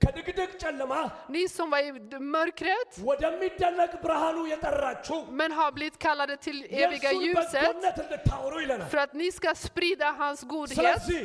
[0.00, 0.92] ከድቅድቅ ጨለማ
[1.34, 1.90] ni som var i
[2.34, 8.88] mörkret ወደሚደነቅ ብርሃኑ የጠራችሁ men har blivit kallade till eviga የእሱን ljuset በጎነት እንድታወሩ ይለናል።
[8.94, 10.78] för att ni ska sprida hans godhet.
[10.80, 11.22] ስለዚህ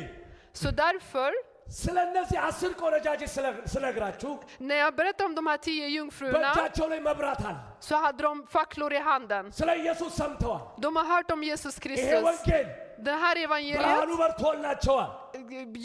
[0.54, 1.30] Så därför,
[1.82, 4.30] ስለ እነዚህ አስር ቆነጃጅት ስለ- ስነግራችሁ
[4.68, 7.56] när jag berättar om de här tio jungfrurna በእጃቸው ላይ መብራት አለ።
[7.88, 9.44] så hade de facklor i handen.
[9.58, 12.22] ስለ ኢየሱስ ሰምተዋል። De har hört om Jesus ይሄ Kristus.
[12.28, 12.66] ወንጌል
[13.06, 15.10] Det här ብርሃኑ evangeliet, በርቶላቸዋል።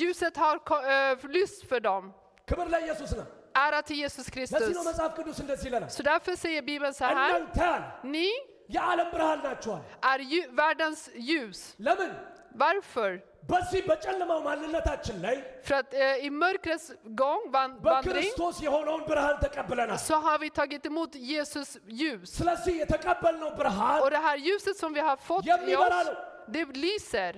[0.01, 2.03] ljuset har ko- eh, lyst för dem.
[2.47, 4.75] ክብር ለኢየሱስ ነው። Ära till Jesus ለዚህ Kristus.
[4.77, 7.13] ነው መጽሐፍ ቅዱስ እንደዚህ ይለናል። Så därför säger Bibeln så här.
[7.15, 8.27] እናንተ አለ Ni
[8.69, 11.59] የዓለም ብርሃን ናችኋል። är ju- världens ljus.
[11.79, 12.11] ለምን?
[12.55, 13.11] Varför?
[13.43, 19.37] በዚህ በጨለማው ማንነታችን ላይ För att eh, i mörkrets gång, van- vandring, በክርስቶስ የሆነውን ብርሃን
[19.43, 22.27] ተቀብለናል። så har vi tagit emot Jesus ljus.
[22.39, 26.15] ስለዚህ የተቀበልነው ብርሃን Och det här ljuset som vi har fått i የሚበራ oss, ነው።
[26.48, 27.32] det lyser.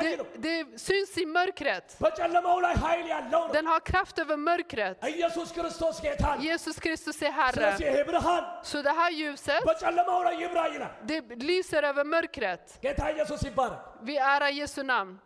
[0.00, 1.96] Det, det syns i mörkret.
[3.52, 4.98] Den har kraft över mörkret.
[6.40, 8.62] Jesus Kristus är Herre.
[8.62, 9.62] Så det här ljuset,
[11.02, 12.78] det lyser över mörkret.
[14.02, 15.18] Vi ärar Jesu namn.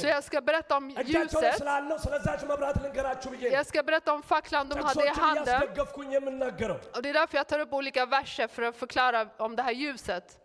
[0.00, 1.42] Så jag ska berätta om ljuset.
[3.52, 5.62] Jag ska berätta om facklan de hade i handen.
[6.96, 9.72] Och det är därför jag tar upp olika verser för att förklara om det här
[9.72, 10.38] ljuset.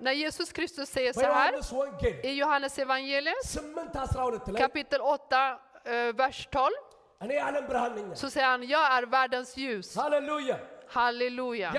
[0.00, 1.52] När Jesus Kristus säger så här
[2.26, 3.34] i Johannes evangeliet
[4.58, 6.70] kapitel 8, eh, vers 12.
[8.14, 9.96] Så säger han, jag är världens ljus.
[9.96, 10.58] Halleluja!
[10.88, 11.72] Halleluja!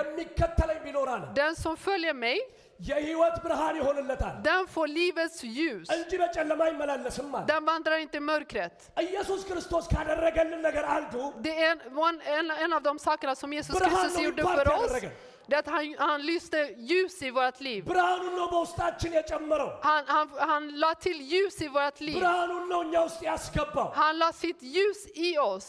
[1.36, 2.40] Den som följer mig
[2.81, 5.87] የህይወት ብርሃን ይሆንለታል den får livets ljus.
[5.97, 8.77] እንጂ በጨለማ አይመላለስም አለ። Den vandrar inte i mörkret.
[9.07, 11.15] ኢየሱስ ክርስቶስ ካደረገልን ነገር አንዱ
[11.47, 14.43] Det är en, one- en, en av de sakerna som Jesus Brahman Kristus och gjorde
[14.43, 14.87] Park för oss.
[14.87, 15.11] ያደረገ።
[15.51, 16.59] Det är att han, han lyste
[16.91, 17.81] ljus i vårt liv.
[17.87, 22.17] ብርሃኑን ነው በውስጣችን የጨመረው። Han, han, han la till ljus i vårt liv.
[22.19, 25.67] ብርሃኑን ነው እኛ ውስጥ ያስገባው። Han la sitt ljus i oss.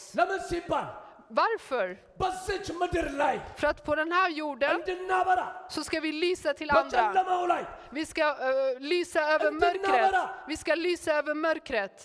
[1.26, 1.86] ለምን ሲባል Varför?
[2.20, 6.70] በዚች ምድር ላይ För att på den här jorden እንድናበራ så ska vi lysa till
[6.70, 7.02] andra.
[7.02, 8.54] በጨለማው ላይ Vi ska eh,
[8.92, 9.88] lysa över Inte mörkret.
[9.88, 10.24] närmare.
[10.50, 11.96] Vi ska lysa över mörkret.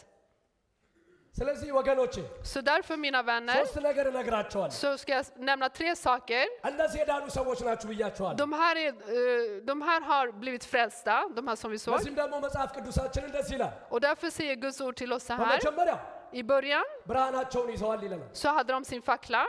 [1.35, 6.43] ስለዚህ ወገኖቼ Så därför mina vänner ሶስት ነገር እነግራቸዋለሁ። så ska jag nämna tre saker.
[6.69, 11.43] እነዚህ የዳኑ ሰዎች ናችሁ ብያቸዋለሁ። De här, är, eh, de här har blivit frälsta, de
[11.47, 11.93] här som vi såg.
[11.95, 15.41] በዚህም ደግሞ መጽሐፍ ቅዱሳችን እንደዚህ ይላል። Och därför säger Guds ord till oss så här.
[15.43, 15.99] በመጀመሪያው
[16.33, 19.43] I början ብርሃናቸውን ይዘዋል ይለናል። så hade de sin fackla.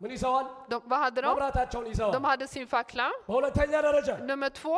[0.00, 0.46] ምን ይዘዋል?
[0.70, 1.28] De, vad hade de?
[1.28, 3.06] መብራታቸውን ይዘዋል። De hade sin fackla.
[3.28, 4.74] በሁለተኛ ደረጃ Nummer två,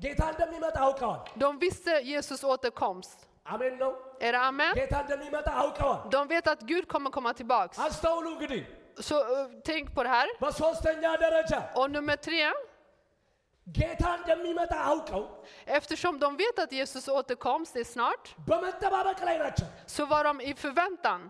[0.00, 3.18] ጌታ እንደሚመጣ አውቀዋል። de visste Jesus återkomst.
[3.46, 4.72] አሜን ነው። Är det amen?
[4.80, 7.76] ጌታ እንደሚመጣ አውቀዋል። De vet att Gud kommer komma tillbaks.
[7.78, 8.62] አስተውሉ እንግዲህ።
[8.98, 10.28] Så eh, tänk på det här.
[10.40, 12.40] በሶስተኛ ደረጃ Och nummer tre,
[13.66, 15.22] ጌታ እንደሚመጣ አውቀው
[15.78, 20.54] eftersom de vet att Jesus återkomst är snart, በመጠባበቅ ላይ ናቸው። så var de i
[20.54, 21.20] förväntan.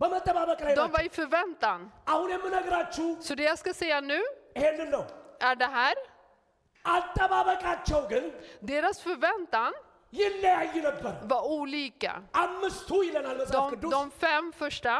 [0.00, 1.80] በመጠባበቅ ላይ De ናቸው። var i förväntan.
[2.12, 4.20] አሁን የምነግራችሁ Så det jag ska säga nu
[4.56, 5.04] ይሄንን ነው።
[5.40, 5.94] är det här.
[6.84, 8.24] አጠባበቃቸው ግን
[8.62, 9.72] Deras förväntan
[10.12, 12.12] ይለያይ ነበር። var olika.
[12.44, 14.94] አምስቱ ይለናል መጽሐፍ De, ቅዱስ de fem första,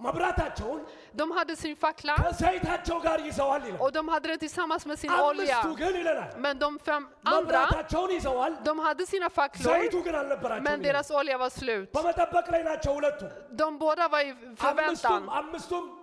[0.00, 0.80] መብራታቸውን
[1.15, 2.15] de hade sin fackla.
[3.79, 5.75] Och de hade den tillsammans med sin olja.
[6.37, 7.67] Men de fem andra,
[8.63, 11.93] de hade sina facklor men deras olja var slut.
[13.49, 15.29] De båda var i förväntan.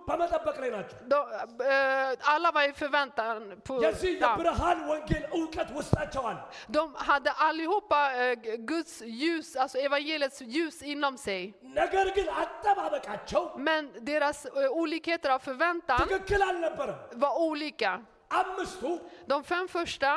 [0.08, 1.18] በመጠበቅ ላይ ናቸው። De,
[1.66, 3.36] eh, alla var i förväntan.
[3.66, 4.28] På, የዚህ ja.
[4.30, 6.38] የብርሃን ወንጌል እውቀት ውስጣቸው አለ።
[6.68, 8.34] De hade allihopa eh,
[8.70, 11.42] Guds ljus, alltså evangeliets ljus inom sig.
[11.80, 17.92] ነገር ግን አጠባበቃቸው Men deras eh, olikheter av förväntan ትክክል አልነበረም። var olika.
[18.40, 18.82] አምስቱ
[19.30, 20.12] De fem första,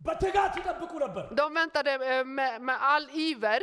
[0.00, 3.60] በትጋት ይጠብቁ ነበር። de väntade eh, med, med all iver.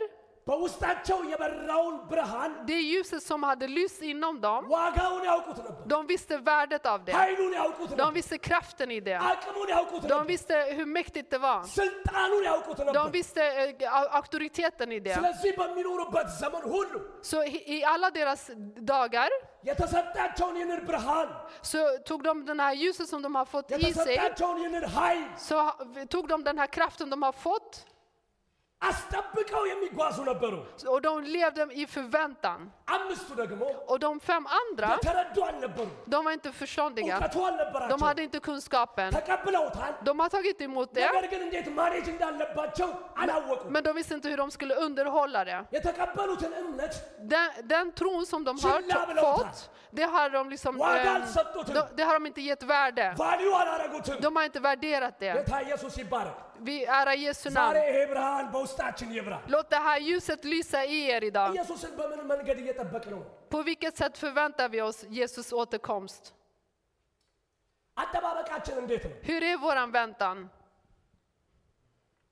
[0.47, 6.35] በውስጣቸው የበራውን ብርሃን Det ljuset som hade lyst inom dem, ዋጋውን ያውቁት ነበር። de visste
[6.47, 7.13] värdet av det.
[7.19, 9.17] ኃይሉን ያውቁት De ነበር። visste kraften i det.
[9.31, 11.59] አቅሙን ያውቁት De ነበር። visste hur mäktigt det var.
[11.79, 13.67] ስልጣኑን ያውቁት De ነበር። visste eh,
[13.99, 15.15] au- auktoriteten i det.
[15.19, 18.43] ስለዚህ በሚኖሩበት ዘመን ሁሉ Så i i alla deras
[18.93, 19.29] dagar
[19.71, 21.29] የተሰጣቸውን ይህንን ብርሃን
[21.63, 21.79] så
[22.09, 25.55] tog de den här ljuset som de har fått i sig, የተሰጣቸውን ይህንን ኃይል så
[25.67, 27.73] ha- tog de den här kraften de har fått
[28.81, 30.53] አስጠብቀው የሚጓዙ ነበሩ።
[30.93, 32.59] och de levde i förväntan.
[32.95, 37.15] አምስቱ ደግሞ Och de fem andra, የተረዱ አልነበሩ። de var inte förståndiga.
[37.17, 39.09] እውቀቱ De አልነበራቸው። hade inte kunskapen.
[39.17, 42.89] ተቀብለውታል። De har tagit emot det, ነገር ግን እንዴት ማኔጅ እንዳለባቸው
[43.21, 45.57] አላወቁም። men de visste inte hur de skulle underhålla det.
[45.75, 46.93] የተቀበሉትን እምነት
[47.33, 49.57] Den, den tron som de har Chilla to- vill ha fått,
[49.91, 51.73] det har de liksom, Wagal ehm, sattutum.
[51.75, 53.05] de, det har de inte gett värde.
[53.17, 55.33] ቫሊዩ አላረጉትም። De har inte värderat det.
[55.39, 57.87] ጌታ ኢየሱስ ይባረክ። Vi ärar Jesu ዛሬ namn.
[57.89, 61.51] ይሄ ብርሃን በውስጣችን ይብራ። Låt det här ljuset lysa i er idag.
[61.55, 63.21] ኢየሱስን በምን መንገድ እየጠበቅ ነው?
[63.49, 66.23] På vilket sätt förväntar vi oss Jesus återkomst?
[67.97, 69.15] አጠባበቃችን እንዴት ነው?
[69.29, 70.37] Hur är våran väntan?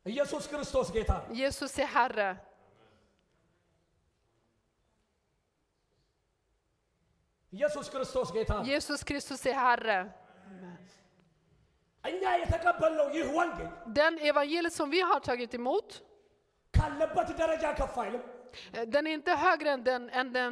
[0.05, 2.29] ኢየሱስ ክርስቶስ ጌታ ነው። Jesus är Herre.
[7.53, 9.99] ኢየሱስ ክርስቶስ ጌታ ነው። Jesus Kristus är Herre.
[12.03, 15.87] እኛ የተቀበልነው ይህ ወንጌል Den evangeliet som vi har tagit emot,
[16.73, 18.23] ካለበት ደረጃ ከፍ አይልም፣
[18.73, 20.51] eh, den är inte högre än den, än den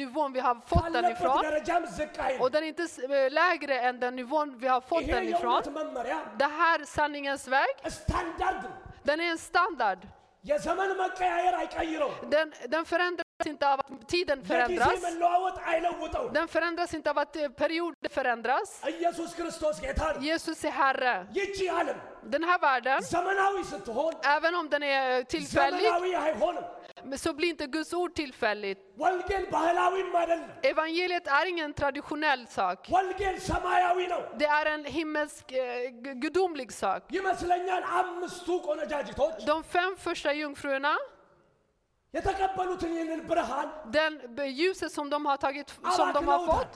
[0.00, 1.38] nivån vi har fått den ካለበት ifrån.
[1.48, 4.80] ደረጃም ዝቅ አይልም። Och den är inte s- eh, lägre än den nivån vi har
[4.90, 5.74] fått ይሄ den የእውነት ifrån.
[5.78, 8.74] መመሪያ Det här sanningens väg, ስታንዳርድ ነው።
[9.08, 10.00] den är en standard.
[10.44, 14.93] የዘመን መቀያየር አይቀይረው። Den, den förändras förändras inte av att tiden förändras.
[16.33, 18.81] Den förändras inte av att eh, perioden förändras.
[20.19, 21.27] Jesus är Herre.
[22.23, 23.01] Den här världen,
[24.23, 25.87] även om den är eh, tillfällig,
[27.17, 28.79] så blir inte Guds ord tillfälligt.
[30.63, 32.87] Evangeliet är ingen traditionell sak.
[34.37, 37.03] Det är en himmelsk, eh, gudomlig sak.
[39.45, 40.97] De fem första jungfrurna
[42.14, 46.52] የተቀበሉትን ይህንን ብርሃን den b- ljuset som de har, tagit, som de har Avaknauta.
[46.52, 46.74] fått,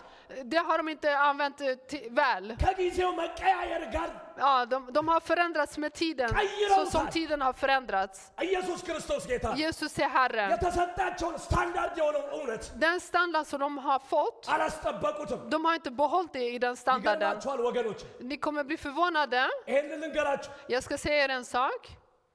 [0.52, 2.44] det har de inte använt eh, ti- väl.
[2.64, 4.08] ከጊዜው መቀያየር ጋር
[4.42, 6.30] Ja, de, de har förändrats med tiden,
[6.74, 8.18] så som tiden har förändrats.
[8.48, 10.44] ኢየሱስ ክርስቶስ ጌታ Jesus är Herre.
[10.54, 16.32] የተሰጣቸውን ስታንዳርድ የሆነውን እውነት Den standard som de har fått, አላስጠበቁትም። de har inte behållit
[16.38, 17.30] det i den standarden.
[17.30, 19.42] ይገርማችኋል ወገኖች፣ Ni kommer bli förvånade.
[19.72, 21.80] ይህንን ልንገራችሁ። Jag ska säga er en sak.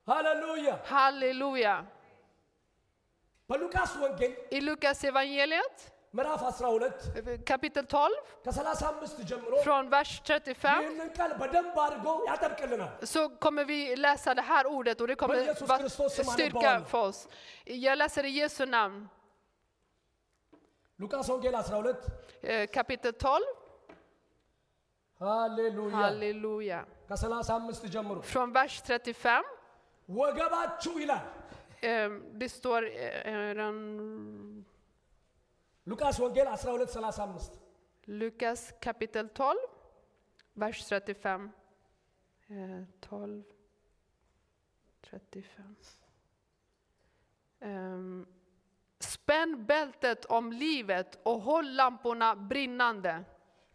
[0.08, 0.71] ሃሌሉያ!
[0.95, 1.75] Halleluja.
[3.49, 5.77] በሉቃስ ወንጌል I Lukas evangeliet
[6.17, 13.21] ምዕራፍ 12 kapitel 12, ከ35 ጀምሮ från vers 35, ይህንን ቃል በደንብ አድርጎ ያጠብቅልናል። så
[13.43, 16.36] kommer vi läsa det här ordet och det Men kommer Jesus vara Kristus som han
[16.36, 16.86] är styrka barn.
[16.86, 17.19] för oss.
[17.88, 18.97] Jag läser i Jesu namn,
[20.99, 21.95] ሉቃስ ወንጌል 12
[22.43, 23.43] eh, kapitel 12,
[25.21, 26.79] ሃሌሉያ halleluja.
[27.10, 29.45] ከ35 ጀምሮ Från vers 35,
[30.10, 31.38] ወገባችሁ ይላል eh,
[32.39, 34.65] det står eh, en-
[35.88, 37.38] ሉቃስ ወንጌል 12 35
[38.08, 39.58] Lukas kapitel 12,
[40.63, 41.51] vers 35.
[42.49, 43.43] Eh, 12,
[45.01, 45.75] 35.
[47.62, 48.25] Ehm,
[48.99, 53.23] spänn bältet om livet och håll lamporna brinnande.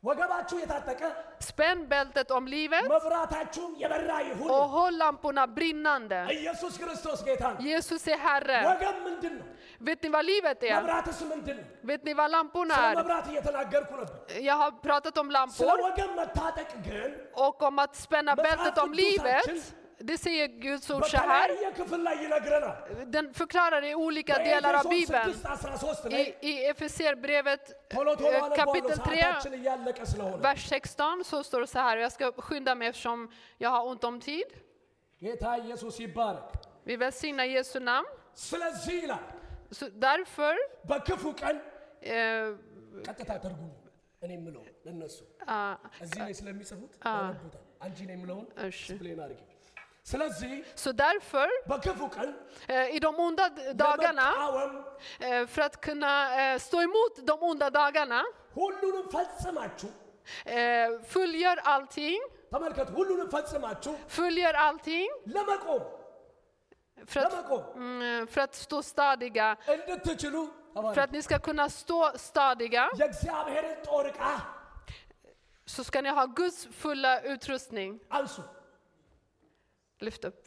[0.05, 1.01] ወገባችሁ የታጠቀ
[1.41, 6.21] Spänn bältet om livet መብራታችሁም የበራ ይሁን። och håll lamporna brinnande.
[6.37, 8.59] ኢየሱስ ክርስቶስ ጌታ ነው። Jesus är Herre.
[8.69, 9.47] ወገብ ምንድን ነው?
[9.81, 10.75] Vet ni vad livet är?
[10.79, 11.67] መብራትስ ምንድን ነው?
[11.91, 12.97] Vet ni vad lamporna ስለ är?
[13.01, 14.17] መብራት እየተናገርኩ ነበር።
[14.49, 17.11] Jag har pratat om ስለ lampor ወገብ መታጠቅ ግን
[17.47, 19.47] och om att spänna bältet om livet.
[20.01, 21.49] Det säger Guds ord så här.
[21.49, 22.77] በተለያየ ክፍል ላይ ይነግረናል።
[23.15, 25.35] Den förklarar i olika delar av በኤፌሶን Bibeln.
[25.35, 30.41] 6 13 ላይ I, i Efeserbrevet ቶሎ ቶሎ eh, አነባለሁ kapitel 3, ሰዓታችን እያለቀ ስለሆነ
[30.47, 31.97] vers 16 så står det så här.
[31.99, 33.21] Jag ska skynda mig eftersom
[33.59, 34.49] jag har ont om tid.
[35.23, 36.49] ጌታ ኢየሱስ ይባረክ።
[36.87, 38.09] Vi välsignar Jesu namn.
[38.47, 39.25] ስለዚህ ይላል
[39.73, 40.55] Så därför,
[40.91, 41.57] በክፉ ቀን
[42.05, 42.49] eh,
[43.09, 43.71] ቀጥታ ተርጉሙ።
[44.23, 45.17] እኔ የምለው ለነሱ
[45.49, 49.41] ah, እዚህ ላይ ስለሚጽፉት ያነቡታል። አንቺ ነው የምለውን እሺ። ስፕሌን አድርጊ።
[50.05, 50.53] ስለዚህ
[50.83, 52.31] så därför በክፉ ቀን
[52.69, 54.73] eh, i de onda d- dagarna, ለመቃወም
[55.21, 58.21] eh, för att kunna eh, stå emot de onda dagarna,
[58.59, 59.91] ሁሉንም ፈጽማችሁ
[60.57, 62.21] eh, fullgör allting,
[62.53, 65.83] ተመልከቱ፣ ሁሉንም ፈጽማችሁ fullgör allting ለመቆም
[67.07, 70.41] för att, ለመቆም mm, för att stå stadiga እንድትችሉ
[70.95, 71.99] För att ni ska kunna stå
[72.29, 74.21] stadiga የእግዚአብሔርን ጦር ዕቃ
[75.67, 77.91] så ska ni ha Guds fulla utrustning.
[78.11, 78.37] አንሱ።
[80.01, 80.41] Lyft upp.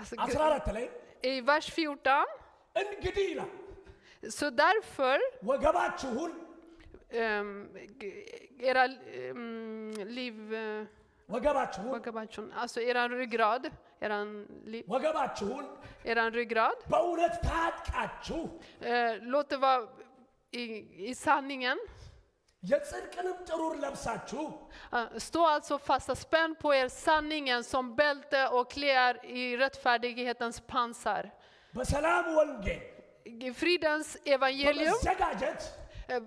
[0.00, 0.86] Alltså, 14 ላይ
[1.24, 2.26] I vers 14,
[2.82, 3.50] እንግዲህ ይላል
[4.38, 5.18] Så därför,
[5.50, 6.32] ወገባችሁን
[7.20, 7.48] ehm,
[8.00, 8.16] g-
[8.70, 8.84] era
[9.20, 10.36] ehm, liv...
[10.64, 10.82] eh,
[11.28, 13.62] ወገባችሁን Wagabachon, alltså eran ryggrad,
[14.06, 14.28] eran,
[14.72, 15.64] li- ወገባችሁን
[16.12, 16.78] eran ryggrad.
[16.92, 18.40] በእውነት ታጥቃችሁ
[18.92, 19.88] Eh, låt det vara
[20.52, 20.64] i,
[21.10, 21.78] i sanningen.
[22.64, 24.42] የጽድቅንም ጥሩር ለብሳችሁ
[24.92, 30.56] Eh, stå alltså fasta, spänn på er sanningen som bälte och klä er i rättfärdighetens
[30.72, 31.22] pansar.
[31.74, 32.80] በሰላም ወንጌል
[33.48, 35.60] I fridens evangelium, በመዘጋጀት
[36.08, 36.20] eh,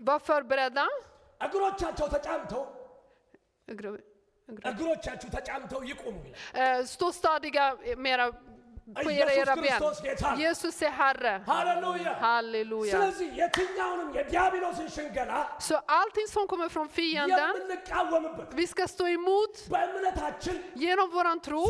[0.00, 0.86] var förberedda.
[1.40, 2.64] እግሮቻቸው ተጫምተው
[3.68, 4.00] Gro-
[4.48, 7.64] gro- እግሮቻችሁ ተጫምተው ይቁሙ ይላል። Eh, stå stadiga
[7.98, 8.26] med era,
[8.95, 10.39] på era, era ben.
[10.39, 11.41] Jesus är Herre.
[11.47, 12.13] Halleluja!
[12.19, 13.11] Halleluja.
[15.59, 17.55] Så allting som kommer från fienden,
[18.51, 19.63] vi ska stå emot
[20.73, 21.67] genom våran tro,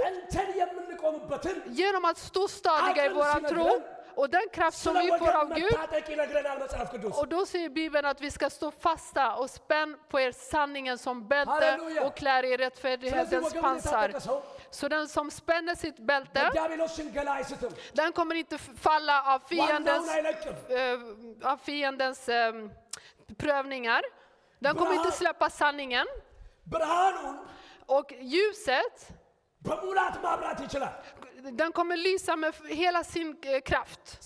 [1.65, 3.81] genom att stå stadiga i våran tro
[4.15, 5.73] och den kraft som vi får av Gud.
[7.13, 11.27] Och då säger Bibeln att vi ska stå fasta och spänn på er sanningen som
[11.27, 14.13] bälte och klär er rättfärdighetens pansar.
[14.71, 16.51] Så den som spänner sitt bälte,
[17.93, 20.15] den kommer inte falla av fiendens,
[20.69, 22.53] eh, av fiendens eh,
[23.37, 24.01] prövningar.
[24.59, 26.07] Den kommer inte släppa sanningen.
[27.85, 29.09] Och ljuset,
[31.51, 34.17] den kommer lysa med hela sin eh, kraft.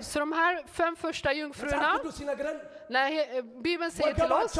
[0.00, 2.00] Så de här fem första jungfrurna,
[2.88, 4.58] när eh, Bibeln säger till oss,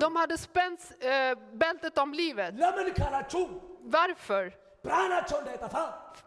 [0.00, 1.10] de hade spänt eh,
[1.52, 2.54] bältet om livet.
[3.80, 4.52] Varför?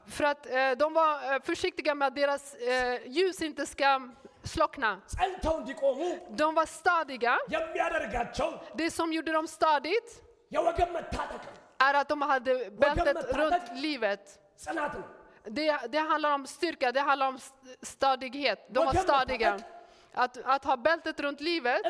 [0.07, 0.43] För att
[0.77, 2.55] de var försiktiga med att deras
[3.05, 4.09] ljus inte ska
[4.43, 5.01] slockna.
[6.29, 7.37] De var stadiga.
[8.75, 10.21] Det som gjorde dem stadigt
[11.89, 14.39] är att de hade bältet runt livet.
[15.45, 17.39] Det, det handlar om styrka, det handlar om
[17.81, 18.65] stadighet.
[18.69, 19.59] De var stadiga.
[20.13, 21.81] Att, att ha bältet runt livet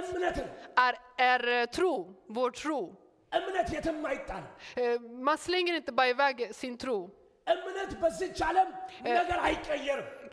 [0.75, 2.95] är, är eh, tro, vår tro.
[4.75, 7.09] Eh, man slänger inte bara iväg sin tro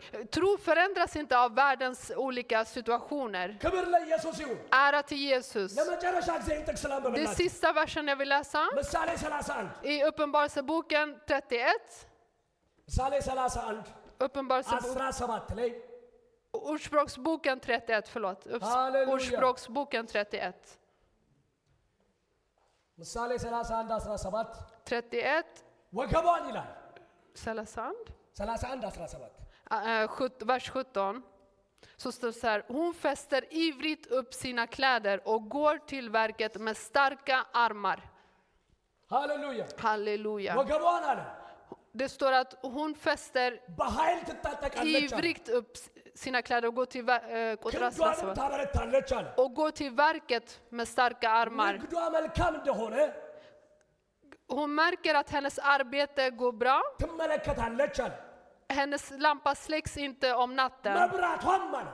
[0.00, 3.48] በዚች ዓለም ነገር አይቀየርም። Eh, Tro förändras inte av världens olika situationer.
[3.64, 5.70] ክብር ለኢየሱስ ይሁን። Ära till Jesus.
[5.78, 11.06] ለመጨረሻ ጊዜ ይህን ጥቅስ Det ላንብብላችሁ። sista versen jag vill läsa ምሳሌ 31 i Uppenbarelseboken
[11.26, 11.86] 31.
[12.88, 13.86] ምሳሌ 31
[14.20, 15.70] Uppenbarelseboken, 17 ላይ
[16.54, 18.40] Ordspråksboken 31, förlåt.
[18.46, 19.12] Upps- Halleluja.
[19.14, 20.78] Ordspråksboken 31.
[22.98, 24.52] ምሳሌ 31 17
[24.86, 25.62] 31,
[25.92, 26.70] ወገቧን ይላል
[27.36, 28.04] Salasand,
[28.38, 29.39] 31 17 äh, sjut-
[29.73, 30.09] Ah, eh,
[30.39, 31.23] vers 17,
[31.97, 36.57] så står det så här, hon fäster ivrigt upp sina kläder och går till verket
[36.57, 38.09] med starka armar.
[39.09, 39.65] Halleluja!
[39.77, 40.55] Halleluja!
[41.91, 43.61] Det står att hon fäster
[44.83, 45.77] ivrigt upp
[46.15, 47.15] sina kläder och går till, äh,
[49.37, 51.81] och går till verket med starka armar.
[54.47, 56.81] Hon märker att hennes arbete går bra
[58.70, 60.94] ትመለከታለች አለ። Hennes lampa släcks inte om natten.
[60.96, 61.88] መብራቷም አለ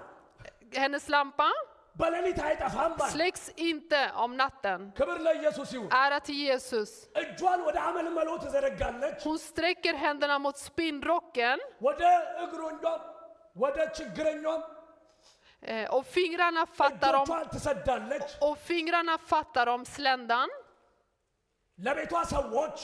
[0.74, 1.48] Hennes lampa
[1.96, 4.80] በሌሊት አይጠፋም አለ። släcks inte om natten.
[4.96, 6.90] ክብር ለኢየሱስ ይሁን። Ära till Jesus.
[7.14, 12.02] እጇን ወደ አመልመሎ ትዘረጋለች፣ Hon sträcker händerna mot spinnrocken ወደ
[12.44, 13.00] እግሮኟም
[13.56, 14.62] ወደ ችግረኟም
[15.62, 20.48] eh, och fingrarna fattar om, እጆቿን ትሰዳለች። och fingrarna fattar om sländan.
[21.78, 22.76] ለቤቷ ሰዎች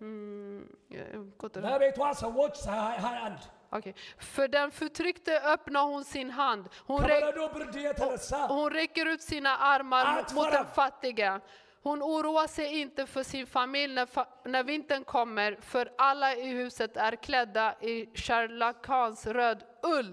[0.00, 1.60] Eh, går det?
[1.60, 3.38] ለቤቷ ሰዎች 21
[3.72, 3.94] Okej.
[4.18, 6.62] För den förtryckte öppnar hon sin hand.
[6.90, 11.32] Hon, räck, ከበረዶ ብርድ የተነሳ hon räcker ut sina armar mot, mot den fattiga.
[11.82, 16.48] Hon oroar sig inte för sin familj när, fa- när vintern kommer, för alla i
[16.60, 17.94] huset är klädda i
[18.24, 19.60] charlakans röd
[19.96, 20.12] ull.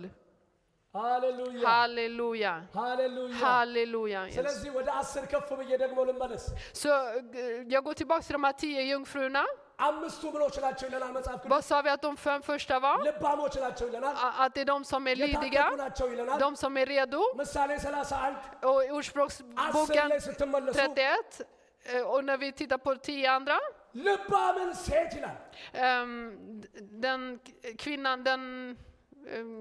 [0.93, 2.53] ሃሌሉያ Halleluja.
[2.73, 4.21] ሃሌሉያ። Halleluja.
[4.27, 4.35] Jesus.
[4.37, 6.43] ስለዚህ ወደ አስር ከፍ ብዬ ደግሞ ልመለስ።
[6.81, 9.43] Så eh, jag går tillbaka till de här tio jungfrurna.
[9.81, 12.95] አምስቱ ምኖች ናቸው ይለናል መጽሐፍ ቅዱስ። Vad sa vi att de fem första var?
[13.07, 16.51] ልባሞች ናቸው ይለናል። A- Att det är de som är lydiga, የታጠቁ ናቸው ይለናል። de
[16.55, 17.21] som är redo.
[17.41, 21.29] ምሳሌ 31 Och i አስር Ordspråksboken ላይ ስትመለሱ 31,
[21.85, 23.57] eh, och när vi tittar på tio andra,
[23.97, 25.37] ልባምን ሴት ይላል።
[25.83, 26.11] ehm,
[26.61, 26.69] d-
[27.03, 28.41] den k- kvinnan, den,
[29.29, 29.53] ehm,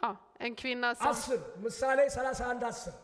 [0.00, 2.94] ja, en kvinna som, አስር ምሳሌ 31 አስር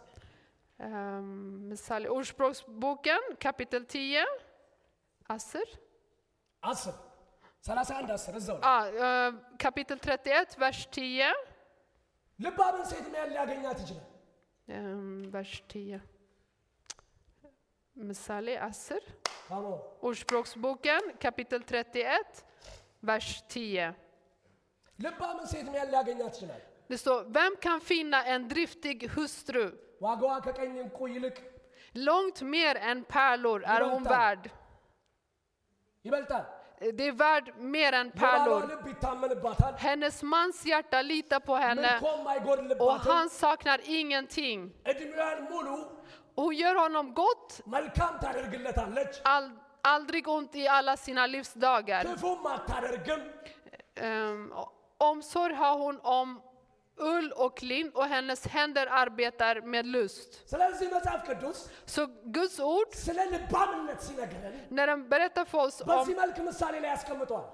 [0.78, 1.28] ehm,
[1.68, 4.24] misal, Ordspråksboken kapitel 10,
[5.28, 5.68] Asser,
[6.64, 6.94] አስር
[7.64, 8.76] 31 አስር እዛው ነው። ja,
[9.06, 11.34] eh, kapitel 31, vers 10,
[12.38, 14.06] ልባምን ሴት ምን ሊያገኛት ይችላል?
[14.68, 15.02] ehm,
[15.34, 16.00] vers 10.
[17.96, 19.02] Misali, Asser.
[19.48, 19.64] ካሞ
[20.08, 22.30] Ordspråksboken kapitel 31,
[23.02, 23.88] vers 10.
[24.98, 26.62] ልባምን ሴት ምን ሊያገኛት ይችላል?
[26.90, 29.64] Det står, vem kan finna en driftig hustru?
[30.02, 31.36] ዋጋዋ ከቀኝ ዕንቁ ይልቅ
[31.94, 34.10] Långt mer än pärlor är hon Vänta.
[34.14, 34.42] värd.
[36.77, 39.77] Eh, det är värd mer än pärlor.
[39.77, 41.99] Hennes mans hjärta litar på henne.
[42.79, 44.73] Och han saknar ingenting.
[46.35, 47.61] Hon gör honom gott,
[49.81, 52.05] aldrig ont i alla sina livsdagar.
[53.95, 54.53] Ehm,
[54.97, 56.41] omsorg har hon om
[56.97, 60.41] ull och lin och hennes händer arbetar med lust.
[61.85, 62.87] Så Guds ord,
[64.69, 65.87] när de berättar för oss om,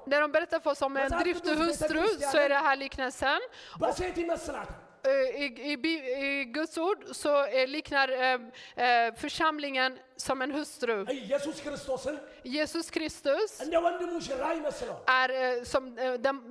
[0.05, 3.39] när de berättar för oss om en driftig hustru så är det här liknelsen.
[3.81, 4.01] Och,
[5.03, 5.87] eh, i, i,
[6.41, 11.05] I Guds ord så liknar ehm, eh, församlingen som en hustru.
[12.43, 13.61] Jesus Kristus
[15.07, 15.95] är eh, som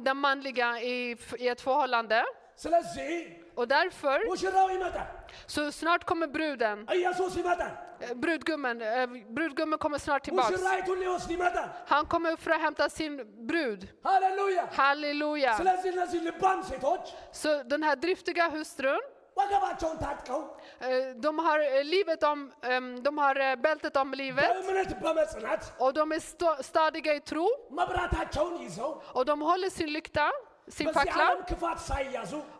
[0.04, 2.24] den, manliga i ett förhållande
[2.59, 3.09] ስለዚህ
[3.57, 5.07] Och därför ሙሽራው ይመጣል፣
[5.47, 9.05] så snart kommer bruden, ኢየሱስ ይመጣል፣ eh, brudgummen, eh,
[9.37, 10.49] brudgummen kommer snart tillbaks.
[10.51, 13.13] ሙሽራይቱን ሊወስድ ይመጣል። Han kommer för att hämta sin
[13.49, 13.81] brud.
[14.09, 14.59] ሃሌሉያ!
[14.79, 15.51] Halleluja!
[15.61, 17.03] ስለዚህ እነዚህ ልባም ሴቶች
[17.41, 19.01] Så den här driftiga hustrun,
[19.39, 20.41] ወገባቸውን ታጥቀው
[20.81, 22.39] eh, de har eh, livet om,
[22.73, 27.21] em, de har eh, bältet om livet በእምነት በመጽናት och de är stå- stadiga i
[27.31, 27.47] tro
[27.79, 30.27] መብራታቸውን ይዘው och de håller sin lykta,
[30.70, 31.36] sin fackla.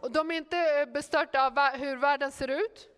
[0.00, 2.88] Och de är inte eh, bestörta av hur världen ser ut.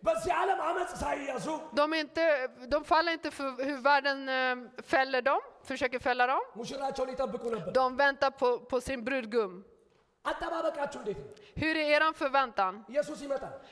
[1.73, 6.41] De, inte, de faller inte för hur världen eh, fäller dem, försöker fälla dem.
[7.75, 9.65] De väntar på, på sin brudgum.
[11.55, 12.85] Hur är er förväntan?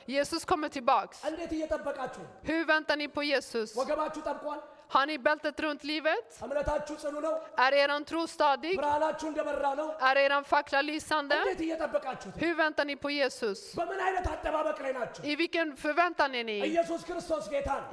[0.05, 1.23] Jesus kommer tillbaks.
[2.41, 3.75] Hur väntar ni på Jesus?
[4.91, 6.41] Har ni bältet runt livet?
[7.57, 8.79] Är er tro stadig?
[8.79, 11.35] Är er fackla lysande?
[12.35, 13.75] Hur väntar ni på Jesus?
[15.23, 16.67] I vilken förväntan är ni?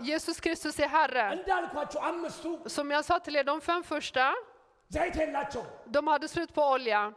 [0.00, 1.38] Jesus Kristus är Herre.
[2.66, 4.34] Som jag sa till er, de fem första,
[5.84, 7.12] de hade slut på olja.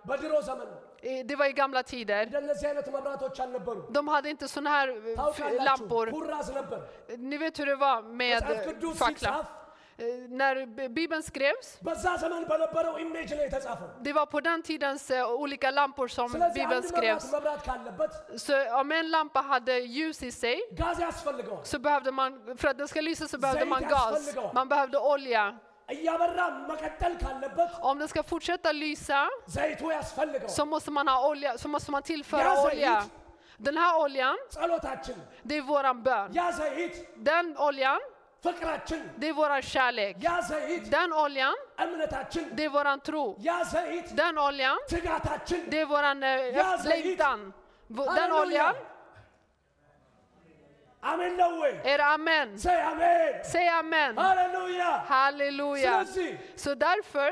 [1.25, 2.25] Det var i gamla tider.
[3.93, 6.11] De hade inte sådana här lampor.
[7.17, 8.43] Ni vet hur det var med
[8.95, 9.45] facklan.
[10.01, 11.79] Eh, när Bibeln skrevs,
[14.01, 17.31] det var på den tidens eh, olika lampor som Bibeln skrevs.
[18.37, 20.61] Så om en lampa hade ljus i sig,
[21.63, 25.57] så behövde man, för att den ska lysa så behövde man gas, man behövde olja.
[27.81, 29.29] Om den ska fortsätta lysa
[30.47, 33.03] så måste man, ha olja, så måste man tillföra olja.
[33.57, 34.37] Den här oljan,
[35.43, 36.31] det är våran bön.
[37.15, 37.99] Den oljan
[38.44, 40.14] ፍቅራችን፣ det är våran kärlek.
[40.22, 41.54] ያ ዘይት Den oljan,
[41.84, 43.24] እምነታችን፣ det är våran tro.
[43.40, 47.38] ያ ዘይት Den oljan, ትጋታችን። det är våran eh, Ja, säg längtan.
[47.90, 48.42] V- Den ሃሌሉያ!
[48.42, 48.74] oljan,
[51.02, 51.72] አሜን ነው ወይ?
[51.84, 52.48] är det amen.
[52.59, 54.12] ሰይ አሜን። Säg amen.
[54.18, 54.82] ሃሌሉያ።
[55.12, 55.92] Halleluja.
[56.04, 56.30] ስለዚህ
[56.64, 57.30] Så därför,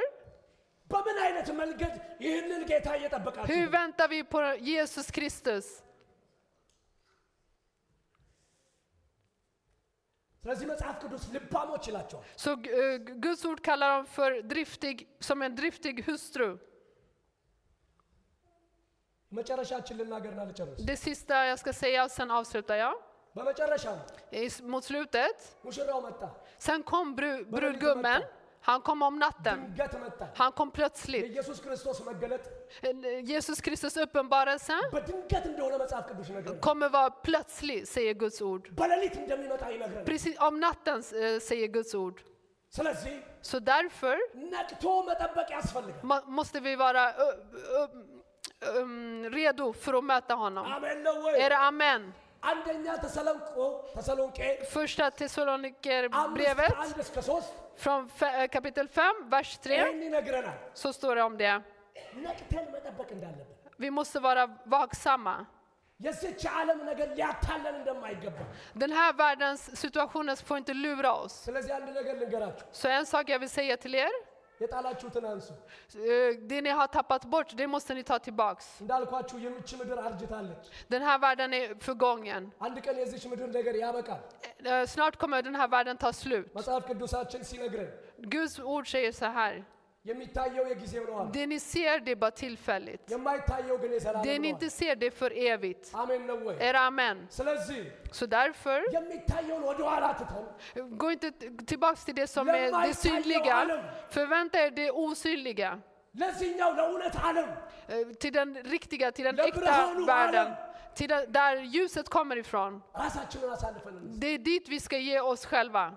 [0.90, 1.94] በምን አይነት መንገድ
[2.26, 3.70] ይህንን ጌታ እየጠበቃችሁ hur ነው?
[3.76, 4.40] väntar vi på
[4.72, 5.66] Jesus Kristus?
[10.44, 15.52] ስለዚህ መጽሐፍ ቅዱስ ልባሞች ይላቸዋል። Så eh, Guds ord kallar dem för driftig, som en
[15.54, 16.48] driftig hustru.
[19.32, 22.94] መጨረሻችን ልናገርና ልጨርስ። Det sista jag ska säga, och sen avslutar jag.
[23.36, 23.84] በመጨረሻ
[24.42, 26.20] I- Mot slutet, ሙሽራው መጣ፣
[26.58, 28.20] sen kom bru, brudgummen.
[28.69, 29.75] Han kom om natten.
[30.35, 31.37] Han kom plötsligt.
[32.81, 34.73] Eh, Jesus Kristus uppenbarelse
[36.59, 38.69] kommer vara plötslig, säger Guds ord.
[40.05, 42.21] Precis om natten, eh, säger Guds ord.
[43.41, 44.19] Så därför
[46.31, 47.13] måste vi vara
[49.29, 50.65] redo för att möta honom.
[50.65, 52.13] Är det amen?
[52.42, 53.54] አንደኛ ተሰሎንቆ
[53.96, 54.38] ተሰሎንቄ
[54.74, 60.58] Första አምስት Thessalonikerbrevet አንድ እስከ ሶስት från fe- eh, kapitel 5, vers 3, ይህን ይነግረናል።
[60.74, 61.52] så står det om det.
[62.26, 64.44] ነቅተን መጠበቅ እንዳለብን Vi måste vara
[64.74, 65.36] vaksamma.
[66.00, 68.38] የዚች ዓለም ነገር ሊያታለን እንደማይገባ።
[68.82, 71.34] Den här världens situationer får inte lura oss.
[71.48, 74.12] ስለዚህ አንድ ነገር ልንገራችሁ፣ Så en sak jag vill säga till er,
[74.60, 75.48] የጣላችሁትን አንሱ።
[76.06, 78.66] eh, det ni har tappat bort, det måste ni ta tillbaks.
[78.80, 82.42] እንዳልኳችሁ የምች ምድር አርጅታለች። Den här världen är förgången.
[82.60, 84.22] አንድ ቀን የዚች ምድር ነገር ያበቃል።
[84.64, 86.46] Eh, Snart kommer den här världen ta slut.
[86.54, 87.90] መጽሐፍ ቅዱሳችን ሲነግረን
[88.34, 89.54] Guds ord säger så här,
[90.04, 93.04] የሚታየው የጊዜው ነው አለ። det ni ser det är bara tillfälligt.
[93.12, 95.84] የማይታየው ግን የዘላለም Det ni ነው inte አለ። ser det är för evigt.
[96.02, 96.56] አሜን ነው ወይ?
[96.66, 97.16] Är det amen?
[97.38, 97.80] ስለዚህ
[98.18, 100.44] Så därför, የሚታየውን ወደ ኋላ ትተን
[101.00, 103.54] gå inte t- tillbaks till det som är det Lämna synliga.
[103.56, 103.80] Israel.
[104.10, 105.70] Förvänta er det osynliga.
[106.14, 107.48] ለዚህኛው ለእውነት ዓለም
[107.88, 110.48] eh, till den riktiga, till den Lämna äkta honom, världen.
[110.95, 112.81] till där ljuset kommer ifrån.
[114.03, 115.93] Det är dit vi ska ge oss själva.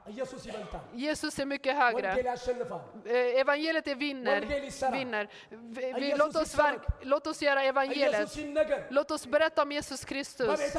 [0.92, 2.08] Jesus är mycket högre.
[3.04, 4.40] Eh, evangeliet är vinner.
[4.92, 5.28] vinner.
[5.50, 8.38] Vi, vi, låt, oss verk, låt oss göra evangeliet.
[8.90, 10.72] Låt oss berätta om Jesus Kristus.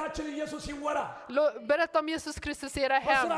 [1.67, 3.29] Berätta om Jesus Kristus i era hem.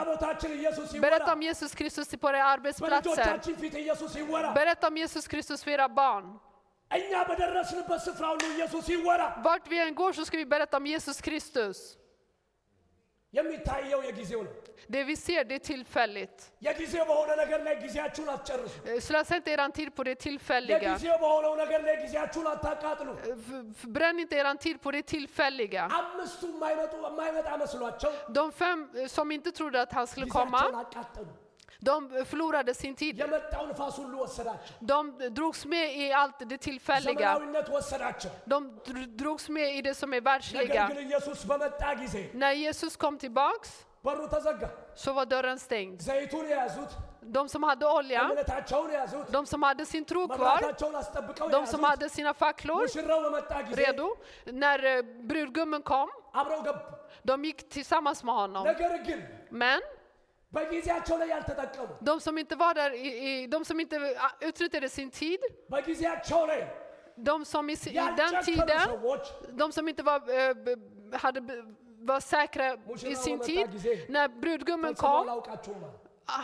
[1.02, 4.54] Berätta om Jesus Kristus på era arbetsplatser.
[4.54, 6.40] Berätta om Jesus Kristus för era barn.
[6.95, 10.87] እኛ በደረስንበት ስፍራ ሁሉ ኢየሱስ ይወራ። Vart vi än går så ska vi berätta om
[10.87, 11.79] Jesus Kristus.
[13.35, 14.55] የሚታየው የጊዜው ነው።
[14.91, 16.39] Det vi ser, det är tillfälligt.
[16.67, 20.81] የጊዜው በሆነ ነገር ላይ ጊዜያችሁን አትጨርሱ። Eh, Slösa inte eran tid på det tillfälliga.
[20.87, 25.05] የጊዜው በሆነው ነገር ላይ ጊዜያችሁን አታቃጥሉ። Eh, f- f- Bränn inte eran tid på det
[25.07, 25.83] tillfälliga.
[26.01, 30.81] አምስቱ የማይመጡ የማይመጣ መስሏቸው De fem eh, som inte trodde att han skulle komma, ጊዜያቸውን
[30.85, 31.29] አቃጠሉ።
[31.80, 33.24] de förlorade sin tid.
[34.80, 37.42] De drogs med i allt det tillfälliga.
[38.46, 40.90] De drogs med i det som är världsliga.
[42.34, 43.86] När Jesus kom tillbaks
[44.96, 46.02] så var dörren stängd.
[47.22, 48.32] De som hade olja,
[49.30, 52.88] de som hade sin tro kvar, de som hade sina facklor
[53.76, 54.16] redo.
[54.46, 56.10] När eh, brudgummen kom,
[57.24, 58.68] de gick tillsammans med honom.
[59.50, 59.82] Men
[60.55, 64.89] በጊዜያቸው ላይ ያልተጠቀሙ de som inte var där, i, i, de som inte ah, utnyttjade
[64.89, 65.41] sin tid,
[65.73, 66.63] በጊዜያቸው ላይ
[67.29, 69.25] de som i, si- i den ያልጨከኑ tiden, ሰዎች
[69.61, 70.77] de som inte var, eh, b-
[71.15, 71.63] hade, b-
[72.03, 75.97] var säkra i ሙሽራው sin በመጣ tid, ጊዜ när brudgummen ፈጽሞ kom, አላውቃችሁም አለ።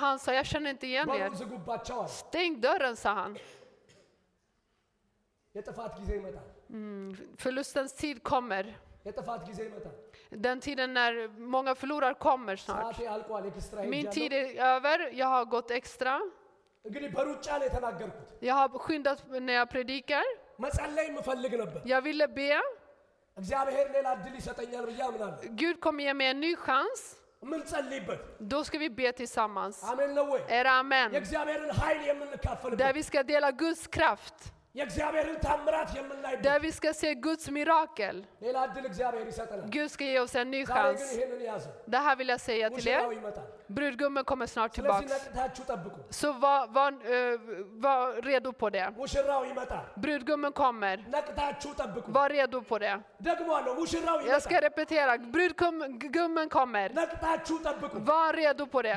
[0.03, 1.13] han sa jag känner inte igen er.
[1.15, 3.33] በሩን ዝጉባቸው አለ። Stäng dörren, sa han.
[5.55, 6.47] የጥፋት ጊዜ ይመጣል።
[7.43, 8.65] Förlustens tid kommer.
[9.07, 9.97] የጥፋት ጊዜ ይመጣል።
[10.36, 12.98] Den tiden när många förlorar kommer snart.
[13.88, 16.22] Min tid är över, jag har gått extra.
[18.40, 20.24] Jag har skyndat när jag predikar.
[21.86, 22.62] Jag ville be.
[25.50, 27.18] Gud kommer ge mig en ny chans.
[28.40, 29.84] Då ska vi be tillsammans.
[29.84, 30.18] Amen.
[30.48, 31.12] Är amen?
[31.12, 34.54] Där vi ska dela Guds kraft.
[36.44, 38.26] Där vi ska se Guds mirakel.
[39.70, 41.18] Gud ska ge oss en ny chans.
[41.86, 43.02] Det här vill jag säga till er.
[43.68, 45.08] Brudgummen kommer snart tillbaka.
[46.10, 47.40] Så var, var, eh,
[47.82, 48.94] var redo på det.
[49.96, 51.06] Brudgummen kommer.
[52.12, 53.02] Var redo på det.
[54.28, 55.18] Jag ska repetera.
[55.18, 56.90] Brudgummen kommer.
[58.06, 58.96] Var redo på det.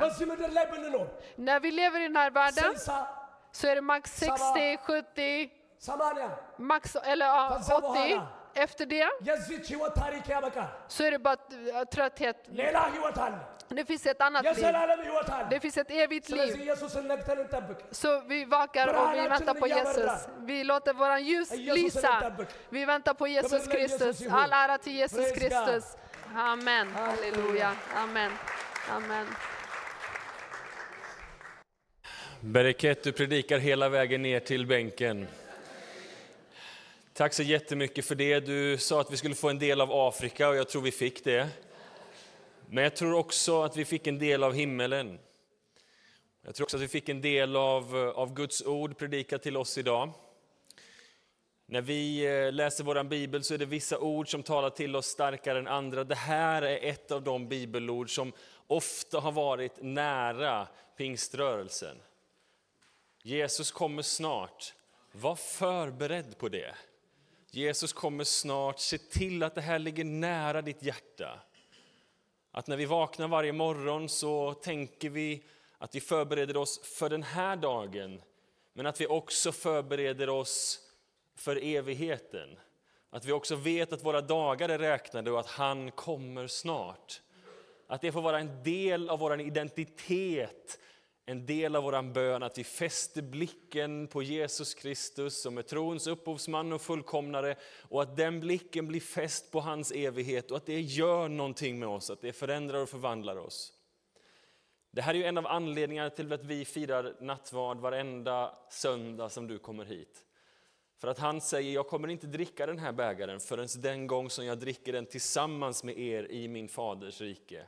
[1.36, 2.74] När vi lever i den här världen
[3.52, 5.50] så är det max 60, 70,
[6.56, 8.20] Max, eller 80.
[8.56, 9.08] Efter det
[10.88, 12.36] så är det bara eh, trötthet.
[13.68, 14.66] Det finns ett annat liv.
[15.50, 16.70] Det finns ett evigt liv.
[17.90, 20.28] Så vi vakar och vi väntar på Jesus.
[20.38, 22.32] Vi låter våran ljus lysa.
[22.68, 24.26] Vi väntar på Jesus Kristus.
[24.30, 25.96] All ära till Jesus Kristus.
[26.36, 26.88] Amen.
[26.92, 27.72] Halleluja.
[27.96, 28.32] Amen.
[28.90, 29.26] Amen.
[32.40, 35.26] Bereket, du predikar hela vägen ner till bänken.
[37.16, 38.40] Tack så jättemycket för det.
[38.40, 41.24] Du sa att vi skulle få en del av Afrika och jag tror vi fick
[41.24, 41.48] det.
[42.66, 45.18] Men jag tror också att vi fick en del av himmelen.
[46.42, 49.78] Jag tror också att vi fick en del av, av Guds ord predikat till oss
[49.78, 50.12] idag.
[51.66, 55.06] När vi eh, läser vår bibel så är det vissa ord som talar till oss
[55.06, 56.04] starkare än andra.
[56.04, 58.32] Det här är ett av de bibelord som
[58.66, 61.96] ofta har varit nära pingströrelsen.
[63.22, 64.74] Jesus kommer snart.
[65.12, 66.74] Var förberedd på det.
[67.54, 68.78] Jesus kommer snart.
[68.78, 71.40] Se till att det här ligger nära ditt hjärta.
[72.50, 75.44] Att när vi vaknar varje morgon så tänker vi
[75.78, 78.22] att vi förbereder oss för den här dagen.
[78.72, 80.80] Men att vi också förbereder oss
[81.36, 82.48] för evigheten.
[83.10, 87.20] Att vi också vet att våra dagar är räknade och att han kommer snart.
[87.86, 90.78] Att det får vara en del av vår identitet,
[91.26, 96.06] en del av vår bön, att vi fäster blicken på Jesus Kristus som är trons
[96.06, 100.80] upphovsman och fullkomnare och att den blicken blir fäst på hans evighet och att det
[100.80, 103.72] gör någonting med oss, att det förändrar och förvandlar oss.
[104.90, 109.46] Det här är ju en av anledningarna till att vi firar nattvard varenda söndag som
[109.46, 110.24] du kommer hit.
[110.98, 114.46] För att han säger, jag kommer inte dricka den här bägaren förrän den gång som
[114.46, 117.66] jag dricker den tillsammans med er i min faders rike.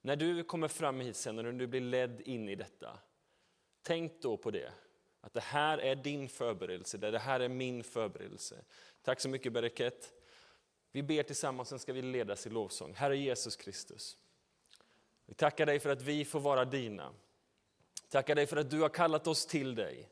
[0.00, 2.98] När du kommer fram hit sen och när du blir ledd in i detta,
[3.82, 4.72] tänk då på det.
[5.20, 8.64] Att det här är din förberedelse, det här är min förberedelse.
[9.02, 10.12] Tack så mycket Bereket.
[10.92, 12.94] Vi ber tillsammans, sen ska vi ledas i lovsång.
[12.94, 14.16] Herre Jesus Kristus.
[15.26, 17.12] Vi tackar dig för att vi får vara dina.
[18.08, 20.08] Tackar dig för att du har kallat oss till dig.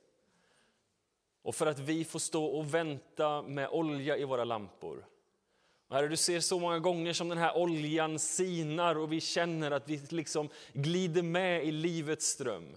[1.43, 5.07] och för att vi får stå och vänta med olja i våra lampor.
[5.91, 9.89] Herre, du ser så många gånger som den här oljan sinar och vi känner att
[9.89, 12.77] vi liksom glider med i livets ström.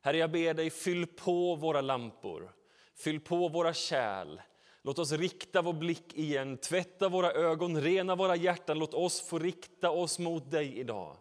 [0.00, 2.52] Herre, jag ber dig, fyll på våra lampor,
[2.94, 4.40] fyll på våra kärl.
[4.82, 8.78] Låt oss rikta vår blick igen, tvätta våra ögon, rena våra hjärtan.
[8.78, 11.16] Låt oss få rikta oss mot dig idag.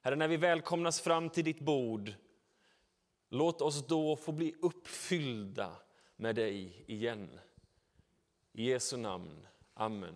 [0.00, 2.12] Herre, när vi välkomnas fram till ditt bord,
[3.28, 5.76] låt oss då få bli uppfyllda
[6.16, 7.40] med dig igen.
[8.52, 9.46] I Jesu namn.
[9.74, 10.14] Amen.